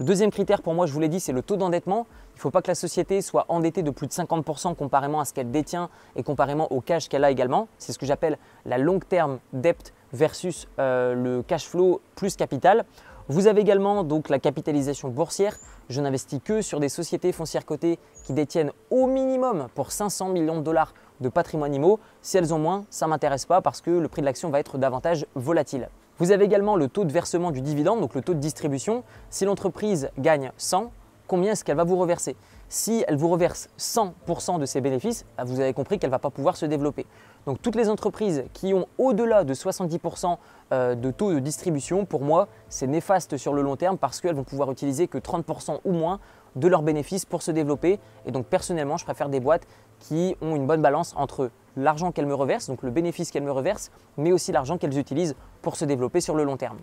Le 0.00 0.06
deuxième 0.06 0.30
critère 0.30 0.62
pour 0.62 0.74
moi, 0.74 0.86
je 0.86 0.92
vous 0.92 1.00
l'ai 1.00 1.08
dit, 1.08 1.20
c'est 1.20 1.32
le 1.32 1.42
taux 1.42 1.56
d'endettement. 1.56 2.06
Faut 2.42 2.50
pas 2.50 2.60
que 2.60 2.72
la 2.72 2.74
société 2.74 3.22
soit 3.22 3.44
endettée 3.48 3.84
de 3.84 3.92
plus 3.92 4.08
de 4.08 4.12
50% 4.12 4.74
comparément 4.74 5.20
à 5.20 5.24
ce 5.24 5.32
qu'elle 5.32 5.52
détient 5.52 5.88
et 6.16 6.24
comparément 6.24 6.72
au 6.72 6.80
cash 6.80 7.08
qu'elle 7.08 7.22
a 7.22 7.30
également. 7.30 7.68
C'est 7.78 7.92
ce 7.92 8.00
que 8.00 8.04
j'appelle 8.04 8.36
la 8.66 8.78
long 8.78 8.98
term 8.98 9.38
debt 9.52 9.94
versus 10.12 10.66
euh, 10.80 11.14
le 11.14 11.44
cash 11.44 11.68
flow 11.68 12.00
plus 12.16 12.34
capital. 12.34 12.84
Vous 13.28 13.46
avez 13.46 13.60
également 13.60 14.02
donc 14.02 14.28
la 14.28 14.40
capitalisation 14.40 15.08
boursière. 15.08 15.56
Je 15.88 16.00
n'investis 16.00 16.40
que 16.44 16.62
sur 16.62 16.80
des 16.80 16.88
sociétés 16.88 17.30
foncières 17.30 17.64
cotées 17.64 18.00
qui 18.24 18.32
détiennent 18.32 18.72
au 18.90 19.06
minimum 19.06 19.68
pour 19.76 19.92
500 19.92 20.30
millions 20.30 20.56
de 20.56 20.64
dollars 20.64 20.94
de 21.20 21.28
patrimoine 21.28 21.72
IMO. 21.72 22.00
Si 22.22 22.38
elles 22.38 22.52
ont 22.52 22.58
moins, 22.58 22.86
ça 22.90 23.06
ne 23.06 23.10
m'intéresse 23.10 23.46
pas 23.46 23.60
parce 23.60 23.80
que 23.80 23.92
le 23.92 24.08
prix 24.08 24.20
de 24.20 24.26
l'action 24.26 24.50
va 24.50 24.58
être 24.58 24.78
davantage 24.78 25.26
volatile. 25.36 25.88
Vous 26.18 26.32
avez 26.32 26.44
également 26.44 26.74
le 26.74 26.88
taux 26.88 27.04
de 27.04 27.12
versement 27.12 27.52
du 27.52 27.60
dividende, 27.60 28.00
donc 28.00 28.16
le 28.16 28.20
taux 28.20 28.34
de 28.34 28.40
distribution. 28.40 29.04
Si 29.30 29.44
l'entreprise 29.44 30.10
gagne 30.18 30.50
100, 30.56 30.90
combien 31.32 31.52
est-ce 31.52 31.64
qu'elle 31.64 31.78
va 31.78 31.84
vous 31.84 31.96
reverser 31.96 32.36
Si 32.68 33.06
elle 33.08 33.16
vous 33.16 33.30
reverse 33.30 33.70
100% 33.78 34.58
de 34.58 34.66
ses 34.66 34.82
bénéfices, 34.82 35.24
bah, 35.38 35.44
vous 35.46 35.60
avez 35.60 35.72
compris 35.72 35.98
qu'elle 35.98 36.10
ne 36.10 36.14
va 36.14 36.18
pas 36.18 36.28
pouvoir 36.28 36.58
se 36.58 36.66
développer. 36.66 37.06
Donc 37.46 37.62
toutes 37.62 37.74
les 37.74 37.88
entreprises 37.88 38.44
qui 38.52 38.74
ont 38.74 38.84
au-delà 38.98 39.42
de 39.42 39.54
70% 39.54 40.36
euh, 40.72 40.94
de 40.94 41.10
taux 41.10 41.32
de 41.32 41.38
distribution, 41.38 42.04
pour 42.04 42.20
moi, 42.20 42.48
c'est 42.68 42.86
néfaste 42.86 43.38
sur 43.38 43.54
le 43.54 43.62
long 43.62 43.76
terme 43.76 43.96
parce 43.96 44.20
qu'elles 44.20 44.34
vont 44.34 44.44
pouvoir 44.44 44.70
utiliser 44.70 45.08
que 45.08 45.16
30% 45.16 45.80
ou 45.86 45.92
moins 45.92 46.20
de 46.54 46.68
leurs 46.68 46.82
bénéfices 46.82 47.24
pour 47.24 47.40
se 47.40 47.50
développer. 47.50 47.98
Et 48.26 48.30
donc 48.30 48.44
personnellement, 48.44 48.98
je 48.98 49.06
préfère 49.06 49.30
des 49.30 49.40
boîtes 49.40 49.66
qui 50.00 50.36
ont 50.42 50.54
une 50.54 50.66
bonne 50.66 50.82
balance 50.82 51.14
entre 51.16 51.50
l'argent 51.78 52.12
qu'elles 52.12 52.26
me 52.26 52.34
reversent, 52.34 52.66
donc 52.66 52.82
le 52.82 52.90
bénéfice 52.90 53.30
qu'elles 53.30 53.42
me 53.42 53.52
reversent, 53.52 53.90
mais 54.18 54.32
aussi 54.32 54.52
l'argent 54.52 54.76
qu'elles 54.76 54.98
utilisent 54.98 55.34
pour 55.62 55.76
se 55.76 55.86
développer 55.86 56.20
sur 56.20 56.34
le 56.34 56.44
long 56.44 56.58
terme. 56.58 56.76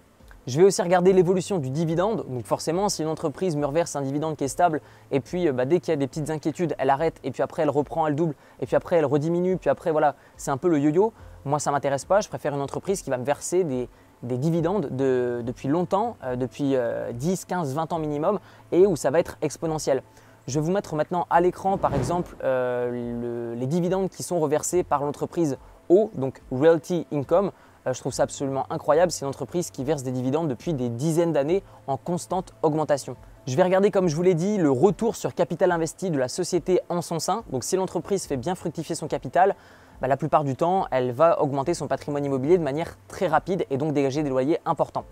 Je 0.48 0.58
vais 0.58 0.65
aussi 0.65 0.81
regarder 0.81 1.13
l'évolution 1.13 1.58
du 1.60 1.69
dividende. 1.69 2.25
Donc 2.27 2.46
forcément, 2.46 2.89
si 2.89 3.03
une 3.03 3.10
entreprise 3.10 3.55
me 3.55 3.65
reverse 3.65 3.96
un 3.96 4.01
dividende 4.01 4.36
qui 4.36 4.46
est 4.46 4.50
stable, 4.50 4.81
et 5.12 5.19
puis 5.19 5.48
euh, 5.48 5.51
bah, 5.51 5.65
dès 5.65 5.79
qu'il 5.79 5.89
y 5.89 5.93
a 5.93 5.98
des 5.98 6.08
petites 6.08 6.29
inquiétudes, 6.29 6.75
elle 6.77 6.89
arrête, 6.89 7.19
et 7.24 7.31
puis 7.31 7.43
après 7.43 7.63
elle 7.63 7.69
reprend, 7.69 8.08
elle 8.08 8.15
double, 8.15 8.36
et 8.62 8.65
puis 8.65 8.75
après 8.75 8.98
elle 8.98 9.05
rediminue, 9.05 9.58
puis 9.58 9.69
après 9.69 9.91
voilà, 9.91 10.15
c'est 10.38 10.51
un 10.51 10.58
peu 10.58 10.69
le 10.69 10.79
yo-yo. 10.79 11.13
Moi, 11.46 11.60
ça 11.60 11.72
m'intéresse 11.72 12.05
pas. 12.05 12.19
Je 12.22 12.27
préfère 12.27 12.53
une 12.53 12.62
entreprise 12.62 13.01
qui 13.01 13.10
va 13.10 13.17
me 13.17 13.24
verser 13.24 13.63
des, 13.63 13.88
dividendes 14.22 14.89
depuis 14.91 15.69
longtemps, 15.69 16.17
euh, 16.24 16.36
depuis 16.36 16.75
10, 17.13 17.46
15, 17.46 17.74
20 17.74 17.93
ans 17.93 18.00
minimum, 18.00 18.39
et 18.72 18.86
où 18.86 18.96
ça 18.96 19.10
va 19.10 19.19
être 19.19 19.38
exponentiel. 19.41 20.03
Je 20.50 20.60
vais 20.60 20.65
vous 20.65 20.72
mettre 20.72 20.96
maintenant 20.96 21.27
à 21.29 21.41
l'écran, 21.41 21.77
par 21.77 21.93
exemple, 21.93 22.36
euh, 22.43 23.53
les 23.55 23.67
dividendes 23.67 24.10
qui 24.10 24.24
sont 24.24 24.39
reversés 24.39 24.81
par 24.81 25.03
l'entreprise 25.03 25.60
O, 25.89 26.10
donc 26.15 26.41
Realty 26.51 27.05
Income. 27.13 27.51
Euh, 27.89 27.93
je 27.93 28.00
trouve 28.00 28.13
ça 28.13 28.24
absolument 28.24 28.65
incroyable. 28.69 29.12
C'est 29.12 29.25
une 29.25 29.29
entreprise 29.29 29.72
qui 29.72 29.84
verse 29.84 30.03
des 30.03 30.12
dividendes 30.12 30.48
depuis 30.48 30.74
des 30.74 30.89
dizaines 30.89 31.34
d'années 31.34 31.63
en 31.88 31.98
constante 31.98 32.53
augmentation. 32.62 33.15
Je 33.48 33.55
vais 33.55 33.63
regarder, 33.63 33.91
comme 33.91 34.08
je 34.08 34.15
vous 34.15 34.22
l'ai 34.22 34.36
dit, 34.36 34.58
le 34.58 34.72
retour 34.72 35.15
sur 35.15 35.34
capital 35.34 35.72
investi 35.72 36.12
de 36.12 36.19
la 36.19 36.27
société 36.27 36.81
en 36.89 37.01
son 37.01 37.19
sein. 37.19 37.43
Donc 37.51 37.63
si 37.63 37.75
l'entreprise 37.75 38.25
fait 38.25 38.38
bien 38.38 38.55
fructifier 38.55 38.96
son 38.96 39.08
capital, 39.08 39.55
bah, 40.01 40.08
la 40.08 40.17
plupart 40.17 40.43
du 40.43 40.55
temps, 40.55 40.88
elle 40.91 41.12
va 41.12 41.41
augmenter 41.41 41.74
son 41.74 41.88
patrimoine 41.88 42.24
immobilier 42.24 42.58
de 42.58 42.63
manière 42.63 42.98
très 43.08 43.27
rapide 43.27 43.65
et 43.69 43.77
donc 43.77 43.93
dégager 43.93 44.24
des 44.24 44.29
loyers 44.29 44.60
importants. 44.65 45.05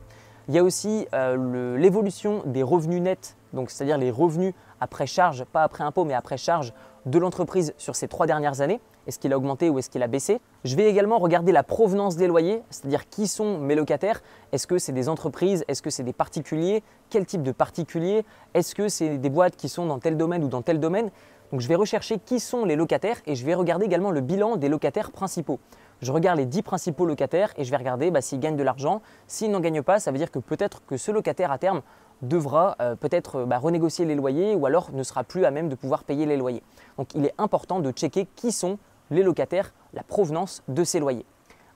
Il 0.47 0.55
y 0.55 0.59
a 0.59 0.63
aussi 0.63 1.07
euh, 1.13 1.77
l'évolution 1.77 2.41
des 2.45 2.63
revenus 2.63 3.01
nets, 3.01 3.35
c'est-à-dire 3.67 3.97
les 3.97 4.11
revenus 4.11 4.53
après 4.79 5.05
charge, 5.05 5.43
pas 5.45 5.63
après 5.63 5.83
impôt, 5.83 6.05
mais 6.05 6.13
après 6.13 6.37
charge 6.37 6.73
de 7.05 7.19
l'entreprise 7.19 7.73
sur 7.77 7.95
ces 7.95 8.07
trois 8.07 8.27
dernières 8.27 8.61
années. 8.61 8.79
Est-ce 9.07 9.19
qu'il 9.19 9.31
a 9.33 9.37
augmenté 9.37 9.69
ou 9.69 9.79
est-ce 9.79 9.89
qu'il 9.89 10.03
a 10.03 10.07
baissé? 10.07 10.39
Je 10.65 10.75
vais 10.75 10.89
également 10.89 11.17
regarder 11.17 11.51
la 11.51 11.63
provenance 11.63 12.17
des 12.17 12.27
loyers, 12.27 12.61
c'est-à-dire 12.69 13.07
qui 13.09 13.27
sont 13.27 13.57
mes 13.57 13.75
locataires. 13.75 14.21
Est-ce 14.51 14.67
que 14.67 14.77
c'est 14.77 14.91
des 14.91 15.09
entreprises? 15.09 15.63
Est-ce 15.67 15.81
que 15.81 15.89
c'est 15.89 16.03
des 16.03 16.13
particuliers? 16.13 16.83
Quel 17.09 17.25
type 17.25 17.41
de 17.41 17.51
particuliers? 17.51 18.25
Est-ce 18.53 18.75
que 18.75 18.89
c'est 18.89 19.17
des 19.17 19.29
boîtes 19.29 19.55
qui 19.55 19.69
sont 19.69 19.85
dans 19.85 19.99
tel 19.99 20.17
domaine 20.17 20.43
ou 20.43 20.49
dans 20.49 20.61
tel 20.61 20.79
domaine? 20.79 21.09
Donc 21.51 21.61
je 21.61 21.67
vais 21.69 21.75
rechercher 21.75 22.19
qui 22.19 22.41
sont 22.41 22.65
les 22.65 22.75
locataires 22.75 23.21
et 23.25 23.35
je 23.35 23.45
vais 23.45 23.55
regarder 23.55 23.85
également 23.85 24.11
le 24.11 24.19
bilan 24.19 24.57
des 24.57 24.67
locataires 24.67 25.11
principaux 25.11 25.59
je 26.01 26.11
regarde 26.11 26.37
les 26.37 26.45
10 26.45 26.61
principaux 26.61 27.05
locataires 27.05 27.53
et 27.57 27.63
je 27.63 27.71
vais 27.71 27.77
regarder 27.77 28.11
bah, 28.11 28.21
s'ils 28.21 28.39
gagnent 28.39 28.55
de 28.55 28.63
l'argent. 28.63 29.01
S'ils 29.27 29.51
n'en 29.51 29.59
gagnent 29.59 29.81
pas, 29.81 29.99
ça 29.99 30.11
veut 30.11 30.17
dire 30.17 30.31
que 30.31 30.39
peut-être 30.39 30.85
que 30.85 30.97
ce 30.97 31.11
locataire 31.11 31.51
à 31.51 31.57
terme 31.57 31.81
devra 32.21 32.75
euh, 32.81 32.95
peut-être 32.95 33.45
bah, 33.45 33.57
renégocier 33.57 34.05
les 34.05 34.15
loyers 34.15 34.55
ou 34.55 34.65
alors 34.65 34.91
ne 34.91 35.03
sera 35.03 35.23
plus 35.23 35.45
à 35.45 35.51
même 35.51 35.69
de 35.69 35.75
pouvoir 35.75 36.03
payer 36.03 36.25
les 36.25 36.37
loyers. 36.37 36.63
Donc 36.97 37.13
il 37.15 37.25
est 37.25 37.33
important 37.37 37.79
de 37.79 37.91
checker 37.91 38.27
qui 38.35 38.51
sont 38.51 38.77
les 39.11 39.23
locataires, 39.23 39.73
la 39.93 40.03
provenance 40.03 40.63
de 40.67 40.83
ces 40.83 40.99
loyers. 40.99 41.25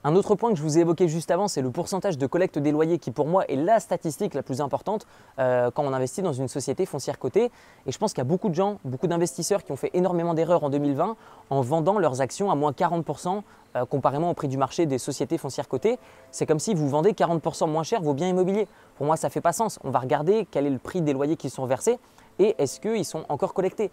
Un 0.04 0.16
autre 0.16 0.34
point 0.34 0.50
que 0.50 0.56
je 0.56 0.62
vous 0.62 0.78
ai 0.78 0.80
évoqué 0.80 1.06
juste 1.06 1.30
avant, 1.30 1.46
c'est 1.46 1.62
le 1.62 1.70
pourcentage 1.70 2.18
de 2.18 2.26
collecte 2.26 2.58
des 2.58 2.72
loyers 2.72 2.98
qui 2.98 3.12
pour 3.12 3.28
moi 3.28 3.44
est 3.46 3.54
la 3.54 3.78
statistique 3.78 4.34
la 4.34 4.42
plus 4.42 4.60
importante 4.60 5.06
euh, 5.38 5.70
quand 5.70 5.84
on 5.84 5.92
investit 5.92 6.22
dans 6.22 6.32
une 6.32 6.48
société 6.48 6.86
foncière 6.86 7.20
cotée. 7.20 7.52
Et 7.86 7.92
je 7.92 7.98
pense 7.98 8.12
qu'il 8.12 8.18
y 8.18 8.26
a 8.26 8.28
beaucoup 8.28 8.48
de 8.48 8.54
gens, 8.54 8.78
beaucoup 8.84 9.06
d'investisseurs 9.06 9.62
qui 9.62 9.70
ont 9.70 9.76
fait 9.76 9.90
énormément 9.94 10.34
d'erreurs 10.34 10.64
en 10.64 10.70
2020 10.70 11.16
en 11.50 11.60
vendant 11.60 12.00
leurs 12.00 12.20
actions 12.20 12.50
à 12.50 12.56
moins 12.56 12.72
40% 12.72 13.42
euh, 13.76 13.84
comparément 13.84 14.30
au 14.30 14.34
prix 14.34 14.48
du 14.48 14.56
marché 14.56 14.86
des 14.86 14.98
sociétés 14.98 15.38
foncières 15.38 15.68
cotées. 15.68 16.00
C'est 16.32 16.46
comme 16.46 16.58
si 16.58 16.74
vous 16.74 16.88
vendez 16.88 17.12
40% 17.12 17.70
moins 17.70 17.84
cher 17.84 18.02
vos 18.02 18.12
biens 18.12 18.28
immobiliers. 18.28 18.66
Pour 18.96 19.06
moi, 19.06 19.16
ça 19.16 19.28
ne 19.28 19.32
fait 19.32 19.40
pas 19.40 19.52
sens. 19.52 19.78
On 19.84 19.90
va 19.90 20.00
regarder 20.00 20.48
quel 20.50 20.66
est 20.66 20.70
le 20.70 20.78
prix 20.78 21.00
des 21.00 21.12
loyers 21.12 21.36
qui 21.36 21.48
sont 21.48 21.64
versés 21.64 22.00
et 22.40 22.56
est-ce 22.58 22.80
qu'ils 22.80 23.04
sont 23.04 23.24
encore 23.28 23.54
collectés. 23.54 23.92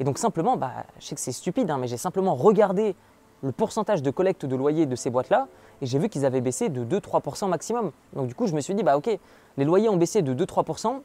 Et 0.00 0.04
donc 0.04 0.18
simplement, 0.18 0.56
bah, 0.56 0.72
je 0.98 1.06
sais 1.06 1.14
que 1.14 1.20
c'est 1.20 1.32
stupide, 1.32 1.70
hein, 1.70 1.78
mais 1.78 1.86
j'ai 1.86 1.96
simplement 1.96 2.34
regardé 2.34 2.96
le 3.42 3.52
pourcentage 3.52 4.02
de 4.02 4.10
collecte 4.10 4.46
de 4.46 4.56
loyer 4.56 4.86
de 4.86 4.96
ces 4.96 5.10
boîtes-là 5.10 5.48
et 5.82 5.86
j'ai 5.86 5.98
vu 5.98 6.08
qu'ils 6.08 6.24
avaient 6.24 6.40
baissé 6.40 6.68
de 6.68 6.84
2-3% 6.84 7.48
maximum. 7.48 7.92
Donc 8.14 8.26
du 8.26 8.34
coup, 8.34 8.46
je 8.46 8.54
me 8.54 8.60
suis 8.60 8.74
dit, 8.74 8.82
bah 8.82 8.96
ok, 8.96 9.18
les 9.56 9.64
loyers 9.64 9.88
ont 9.88 9.96
baissé 9.96 10.22
de 10.22 10.34
2-3% 10.34 11.00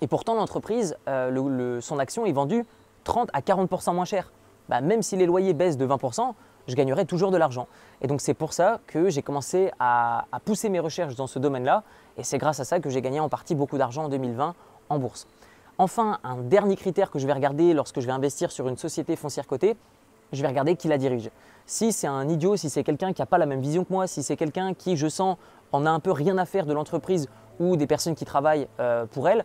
et 0.00 0.06
pourtant 0.06 0.34
l'entreprise, 0.34 0.96
euh, 1.08 1.80
son 1.80 1.98
action 1.98 2.26
est 2.26 2.32
vendue 2.32 2.64
30 3.04 3.30
à 3.32 3.40
40% 3.40 3.94
moins 3.94 4.04
cher. 4.04 4.32
Bah, 4.68 4.80
même 4.80 5.02
si 5.02 5.16
les 5.16 5.26
loyers 5.26 5.54
baissent 5.54 5.76
de 5.76 5.86
20%, 5.86 6.34
je 6.68 6.74
gagnerai 6.74 7.06
toujours 7.06 7.30
de 7.30 7.36
l'argent. 7.36 7.66
Et 8.00 8.06
donc 8.06 8.20
c'est 8.20 8.34
pour 8.34 8.52
ça 8.52 8.80
que 8.86 9.10
j'ai 9.10 9.22
commencé 9.22 9.70
à, 9.78 10.26
pousser 10.44 10.68
mes 10.68 10.80
recherches 10.80 11.14
dans 11.14 11.26
ce 11.26 11.38
domaine-là 11.38 11.82
et 12.16 12.24
c'est 12.24 12.38
grâce 12.38 12.60
à 12.60 12.64
ça 12.64 12.80
que 12.80 12.90
j'ai 12.90 13.00
gagné 13.00 13.20
en 13.20 13.28
partie 13.28 13.54
beaucoup 13.54 13.78
d'argent 13.78 14.04
en 14.04 14.08
2020 14.08 14.54
en 14.88 14.98
bourse. 14.98 15.26
Enfin, 15.78 16.18
un 16.22 16.36
dernier 16.36 16.76
critère 16.76 17.10
que 17.10 17.18
je 17.18 17.26
vais 17.26 17.32
regarder 17.32 17.72
lorsque 17.72 18.00
je 18.00 18.06
vais 18.06 18.12
investir 18.12 18.52
sur 18.52 18.68
une 18.68 18.76
société 18.76 19.16
foncière 19.16 19.46
cotée, 19.46 19.76
je 20.32 20.42
vais 20.42 20.48
regarder 20.48 20.76
qui 20.76 20.88
la 20.88 20.98
dirige. 20.98 21.30
Si 21.66 21.92
c'est 21.92 22.06
un 22.06 22.28
idiot, 22.28 22.56
si 22.56 22.70
c'est 22.70 22.84
quelqu'un 22.84 23.12
qui 23.12 23.22
n'a 23.22 23.26
pas 23.26 23.38
la 23.38 23.46
même 23.46 23.60
vision 23.60 23.84
que 23.84 23.92
moi, 23.92 24.06
si 24.06 24.22
c'est 24.22 24.36
quelqu'un 24.36 24.74
qui, 24.74 24.96
je 24.96 25.08
sens, 25.08 25.36
en 25.72 25.86
a 25.86 25.90
un 25.90 26.00
peu 26.00 26.12
rien 26.12 26.36
à 26.38 26.44
faire 26.44 26.66
de 26.66 26.72
l'entreprise 26.72 27.28
ou 27.58 27.76
des 27.76 27.86
personnes 27.86 28.14
qui 28.14 28.24
travaillent 28.24 28.68
euh, 28.80 29.06
pour 29.06 29.28
elle, 29.28 29.44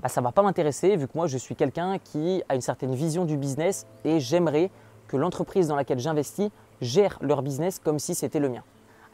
bah, 0.00 0.08
ça 0.08 0.20
ne 0.20 0.26
va 0.26 0.32
pas 0.32 0.42
m'intéresser 0.42 0.96
vu 0.96 1.06
que 1.06 1.12
moi 1.14 1.26
je 1.26 1.38
suis 1.38 1.54
quelqu'un 1.54 1.98
qui 1.98 2.42
a 2.48 2.54
une 2.54 2.60
certaine 2.60 2.94
vision 2.94 3.24
du 3.24 3.36
business 3.36 3.86
et 4.04 4.20
j'aimerais 4.20 4.70
que 5.08 5.16
l'entreprise 5.16 5.68
dans 5.68 5.76
laquelle 5.76 5.98
j'investis 5.98 6.50
gère 6.80 7.18
leur 7.20 7.42
business 7.42 7.78
comme 7.78 7.98
si 7.98 8.14
c'était 8.14 8.40
le 8.40 8.48
mien. 8.48 8.62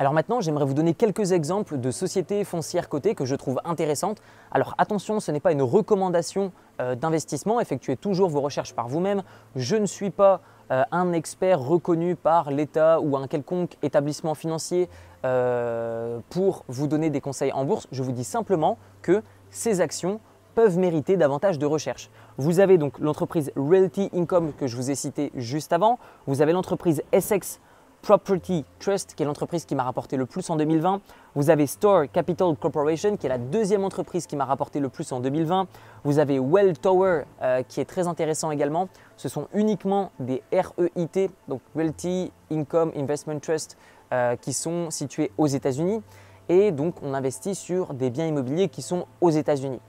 Alors 0.03 0.15
maintenant, 0.15 0.41
j'aimerais 0.41 0.65
vous 0.65 0.75
donner 0.75 0.95
quelques 0.95 1.31
exemples 1.31 1.79
de 1.79 1.93
sociétés 1.93 2.43
foncières 2.43 2.89
cotées 2.89 3.15
que 3.15 3.25
je 3.25 3.37
trouve 3.37 3.61
intéressantes. 3.65 4.21
Alors 4.51 4.75
attention, 4.77 5.21
ce 5.21 5.31
n'est 5.31 5.39
pas 5.39 5.53
une 5.53 5.63
recommandation 5.63 6.51
euh, 6.81 6.97
d'investissement, 6.97 7.61
effectuez 7.61 7.97
toujours 7.97 8.29
vos 8.29 8.41
recherches 8.41 8.75
par 8.75 8.89
vous-même. 8.89 9.23
Je 9.55 9.77
ne 9.77 9.87
suis 9.87 10.11
pas 10.11 10.41
euh, 10.73 10.83
un 10.91 11.13
expert 11.13 11.61
reconnu 11.61 12.17
par 12.17 12.51
l'État 12.51 13.01
ou 13.01 13.17
un 13.17 13.29
quelconque 13.29 13.77
établissement 13.81 14.35
financier 14.35 14.89
euh, 15.25 16.19
pour 16.31 16.65
vous 16.67 16.89
donner 16.89 17.09
des 17.09 17.21
conseils 17.21 17.53
en 17.53 17.65
bourse. 17.65 17.87
Je 17.93 18.03
vous 18.03 18.11
dis 18.11 18.25
simplement 18.25 18.79
que 19.03 19.23
ces 19.51 19.81
actions 19.81 20.19
peuvent 20.57 20.79
mériter 20.79 21.17
davantage 21.17 21.61
de 21.61 21.67
recherche. 21.67 22.11
Vous 22.39 22.59
avez 22.59 22.77
donc 22.77 22.99
l'entreprise 22.99 23.53
Realty 23.55 24.11
Income 24.13 24.53
que 24.59 24.67
je 24.67 24.75
vous 24.75 24.91
ai 24.91 24.97
citée 24.97 25.31
juste 25.37 25.73
avant. 25.73 26.01
Vous 26.27 26.43
avez 26.43 26.51
l'entreprise 26.51 27.05
Essex 27.13 27.61
Property 28.03 28.65
Trust, 28.81 29.15
qui 29.15 29.23
est 29.23 29.27
l'entreprise 29.27 29.65
qui 29.65 29.77
m'a 29.77 29.85
rapporté 29.85 30.17
le 30.17 30.27
plus 30.27 30.51
en 30.51 30.57
2020. 30.57 31.01
Vous 31.37 31.51
avez 31.51 31.69
Store 31.69 32.11
Capital 32.13 32.57
Corporation, 32.57 33.17
qui 33.17 33.27
est 33.27 33.29
la 33.29 33.39
deuxième 33.39 33.85
entreprise 33.85 34.27
qui 34.27 34.35
m'a 34.35 34.45
rapporté 34.45 34.81
le 34.81 34.89
plus 34.89 35.13
en 35.13 35.21
2020. 35.21 35.69
Vous 36.03 36.19
avez 36.19 36.41
Well 36.41 36.77
Tower, 36.77 37.23
euh, 37.43 37.63
qui 37.63 37.81
est 37.81 37.85
très 37.85 38.09
intéressant 38.09 38.51
également. 38.51 38.89
Ce 39.17 39.29
sont 39.29 39.47
uniquement 39.55 40.11
des 40.19 40.43
REIT, 40.53 41.31
donc 41.47 41.61
Realty 41.77 42.33
Income 42.51 42.91
Investment 42.97 43.39
Trust, 43.39 43.79
euh, 44.13 44.35
qui 44.35 44.53
sont 44.53 44.91
situés 44.91 45.31
aux 45.39 45.47
États-Unis. 45.47 46.03
Et 46.49 46.73
donc, 46.73 46.97
on 47.03 47.15
investit 47.15 47.55
sur 47.55 47.95
des 47.95 48.11
biens 48.11 48.27
immobiliers 48.27 48.69
qui 48.69 48.83
sont 48.83 49.07
aux 49.21 49.31
États-Unis. 49.31 49.81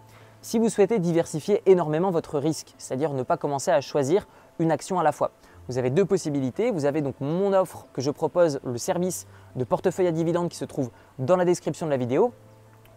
Si 0.43 0.59
vous 0.59 0.69
souhaitez 0.69 0.99
diversifier 0.99 1.63
énormément 1.65 2.11
votre 2.11 2.37
risque, 2.37 2.75
c'est-à-dire 2.77 3.13
ne 3.13 3.23
pas 3.23 3.37
commencer 3.37 3.71
à 3.71 3.81
choisir 3.81 4.27
une 4.59 4.71
action 4.71 4.99
à 4.99 5.03
la 5.03 5.13
fois, 5.13 5.31
vous 5.67 5.77
avez 5.77 5.89
deux 5.89 6.05
possibilités. 6.05 6.71
Vous 6.71 6.85
avez 6.85 7.01
donc 7.01 7.15
mon 7.19 7.53
offre 7.53 7.87
que 7.93 8.01
je 8.01 8.11
propose, 8.11 8.59
le 8.65 8.77
service 8.77 9.27
de 9.55 9.63
portefeuille 9.63 10.07
à 10.07 10.11
dividendes 10.11 10.49
qui 10.49 10.57
se 10.57 10.65
trouve 10.65 10.91
dans 11.19 11.35
la 11.35 11.45
description 11.45 11.85
de 11.85 11.91
la 11.91 11.97
vidéo, 11.97 12.33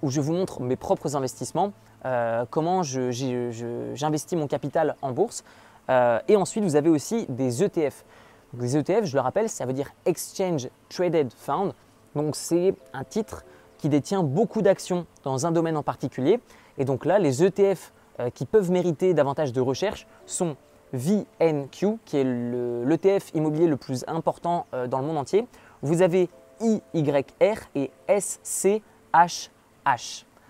où 0.03 0.11
je 0.11 0.21
vous 0.21 0.33
montre 0.33 0.61
mes 0.61 0.77
propres 0.77 1.17
investissements, 1.17 1.73
euh, 2.05 2.45
comment 2.51 2.83
j'investis 2.83 4.39
mon 4.39 4.47
capital 4.47 4.97
en 5.03 5.13
bourse. 5.13 5.45
Euh, 5.89 6.19
et 6.29 6.37
ensuite, 6.37 6.65
vous 6.65 6.77
avez 6.77 6.91
aussi 6.91 7.27
des 7.29 7.63
ETF. 7.63 8.05
les 8.59 8.77
ETF, 8.77 9.05
je 9.05 9.15
le 9.15 9.21
rappelle, 9.21 9.49
ça 9.49 9.67
veut 9.67 9.73
dire 9.73 9.91
Exchange 10.05 10.69
Traded 10.89 11.33
Fund. 11.33 11.73
Donc 12.15 12.35
c'est 12.35 12.75
un 12.93 13.05
titre 13.05 13.45
qui 13.79 13.89
détient 13.89 14.23
beaucoup 14.23 14.63
d'actions 14.63 15.07
dans 15.23 15.47
un 15.47 15.53
domaine 15.53 15.77
en 15.77 15.83
particulier. 15.83 16.41
Et 16.79 16.85
donc 16.85 17.05
là, 17.05 17.19
les 17.19 17.45
ETF 17.45 17.93
euh, 18.19 18.31
qui 18.31 18.47
peuvent 18.47 18.71
mériter 18.71 19.15
davantage 19.15 19.53
de 19.53 19.61
recherche 19.61 20.07
sont 20.25 20.57
VNQ, 20.93 21.99
qui 22.05 22.17
est 22.19 22.25
l'ETF 22.25 23.35
immobilier 23.35 23.67
le 23.67 23.77
plus 23.77 24.05
important 24.07 24.67
euh, 24.75 24.87
dans 24.87 25.01
le 25.01 25.07
monde 25.07 25.19
entier. 25.19 25.47
Vous 25.83 26.03
avez 26.03 26.29
IYR 26.61 27.59
et 27.75 27.91
SCHH. 28.09 28.81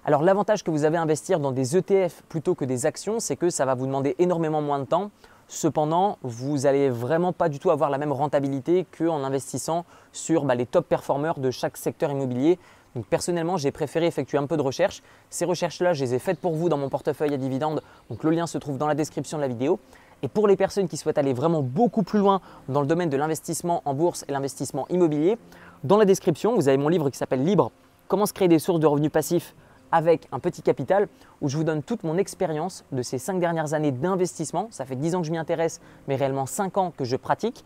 Alors 0.04 0.22
l'avantage 0.22 0.62
que 0.62 0.70
vous 0.70 0.84
avez 0.84 0.96
à 0.96 1.02
investir 1.02 1.40
dans 1.40 1.50
des 1.50 1.76
ETF 1.76 2.22
plutôt 2.28 2.54
que 2.54 2.64
des 2.64 2.86
actions, 2.86 3.18
c'est 3.18 3.36
que 3.36 3.50
ça 3.50 3.64
va 3.64 3.74
vous 3.74 3.86
demander 3.86 4.14
énormément 4.18 4.62
moins 4.62 4.78
de 4.78 4.84
temps. 4.84 5.10
Cependant, 5.48 6.18
vous 6.22 6.58
n'allez 6.58 6.90
vraiment 6.90 7.32
pas 7.32 7.48
du 7.48 7.58
tout 7.58 7.70
avoir 7.70 7.90
la 7.90 7.98
même 7.98 8.12
rentabilité 8.12 8.86
qu'en 8.96 9.22
investissant 9.22 9.84
sur 10.12 10.44
bah, 10.44 10.54
les 10.54 10.66
top 10.66 10.88
performers 10.88 11.38
de 11.38 11.50
chaque 11.50 11.76
secteur 11.76 12.10
immobilier. 12.10 12.58
Donc 12.96 13.06
personnellement, 13.06 13.56
j'ai 13.56 13.70
préféré 13.70 14.06
effectuer 14.06 14.38
un 14.38 14.46
peu 14.46 14.56
de 14.56 14.62
recherche. 14.62 15.02
Ces 15.28 15.44
recherches-là, 15.44 15.92
je 15.92 16.04
les 16.04 16.14
ai 16.14 16.18
faites 16.18 16.40
pour 16.40 16.54
vous 16.54 16.68
dans 16.68 16.78
mon 16.78 16.88
portefeuille 16.88 17.34
à 17.34 17.36
dividendes. 17.36 17.82
Donc 18.08 18.24
le 18.24 18.30
lien 18.30 18.46
se 18.46 18.58
trouve 18.58 18.78
dans 18.78 18.86
la 18.86 18.94
description 18.94 19.38
de 19.38 19.42
la 19.42 19.48
vidéo. 19.48 19.78
Et 20.22 20.28
pour 20.28 20.48
les 20.48 20.56
personnes 20.56 20.88
qui 20.88 20.96
souhaitent 20.96 21.18
aller 21.18 21.32
vraiment 21.32 21.62
beaucoup 21.62 22.02
plus 22.02 22.18
loin 22.18 22.40
dans 22.68 22.80
le 22.80 22.86
domaine 22.86 23.10
de 23.10 23.16
l'investissement 23.16 23.82
en 23.84 23.94
bourse 23.94 24.24
et 24.28 24.32
l'investissement 24.32 24.86
immobilier, 24.88 25.38
dans 25.84 25.98
la 25.98 26.04
description, 26.04 26.54
vous 26.54 26.68
avez 26.68 26.78
mon 26.78 26.88
livre 26.88 27.10
qui 27.10 27.18
s'appelle 27.18 27.44
Libre, 27.44 27.70
comment 28.08 28.26
se 28.26 28.32
créer 28.32 28.48
des 28.48 28.58
sources 28.58 28.80
de 28.80 28.86
revenus 28.86 29.10
passifs 29.10 29.54
avec 29.92 30.26
un 30.32 30.38
petit 30.38 30.62
capital, 30.62 31.08
où 31.40 31.48
je 31.48 31.56
vous 31.56 31.64
donne 31.64 31.82
toute 31.82 32.02
mon 32.02 32.18
expérience 32.18 32.84
de 32.92 33.02
ces 33.02 33.18
cinq 33.18 33.38
dernières 33.38 33.74
années 33.74 33.92
d'investissement. 33.92 34.68
Ça 34.70 34.84
fait 34.84 34.96
10 34.96 35.14
ans 35.14 35.20
que 35.20 35.26
je 35.26 35.32
m'y 35.32 35.38
intéresse, 35.38 35.80
mais 36.08 36.16
réellement 36.16 36.46
5 36.46 36.76
ans 36.78 36.92
que 36.96 37.04
je 37.04 37.16
pratique, 37.16 37.64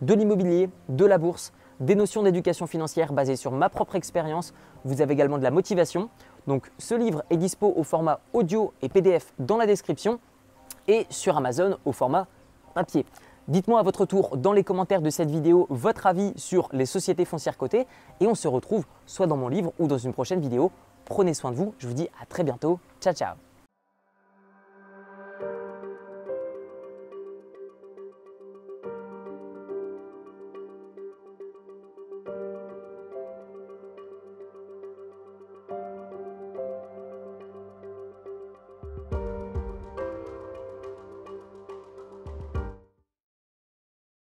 de 0.00 0.14
l'immobilier, 0.14 0.70
de 0.88 1.04
la 1.04 1.18
bourse, 1.18 1.52
des 1.78 1.94
notions 1.94 2.22
d'éducation 2.22 2.66
financière 2.66 3.12
basées 3.12 3.36
sur 3.36 3.52
ma 3.52 3.68
propre 3.68 3.96
expérience. 3.96 4.52
Vous 4.84 5.00
avez 5.00 5.12
également 5.12 5.38
de 5.38 5.42
la 5.42 5.50
motivation. 5.50 6.08
Donc 6.46 6.70
ce 6.78 6.94
livre 6.94 7.22
est 7.30 7.36
dispo 7.36 7.72
au 7.76 7.82
format 7.82 8.20
audio 8.32 8.72
et 8.82 8.88
PDF 8.88 9.32
dans 9.38 9.56
la 9.56 9.66
description 9.66 10.18
et 10.90 11.06
sur 11.08 11.36
Amazon 11.36 11.78
au 11.84 11.92
format 11.92 12.26
papier. 12.74 13.06
Dites-moi 13.48 13.80
à 13.80 13.82
votre 13.82 14.04
tour 14.04 14.36
dans 14.36 14.52
les 14.52 14.64
commentaires 14.64 15.02
de 15.02 15.10
cette 15.10 15.30
vidéo 15.30 15.66
votre 15.70 16.06
avis 16.06 16.32
sur 16.36 16.68
les 16.72 16.86
sociétés 16.86 17.24
foncières 17.24 17.56
cotées 17.56 17.86
et 18.20 18.26
on 18.26 18.34
se 18.34 18.48
retrouve 18.48 18.84
soit 19.06 19.26
dans 19.26 19.36
mon 19.36 19.48
livre 19.48 19.72
ou 19.78 19.86
dans 19.86 19.98
une 19.98 20.12
prochaine 20.12 20.40
vidéo. 20.40 20.70
Prenez 21.04 21.34
soin 21.34 21.50
de 21.50 21.56
vous, 21.56 21.74
je 21.78 21.86
vous 21.86 21.94
dis 21.94 22.08
à 22.20 22.26
très 22.26 22.44
bientôt. 22.44 22.78
Ciao 23.00 23.14
ciao 23.14 23.49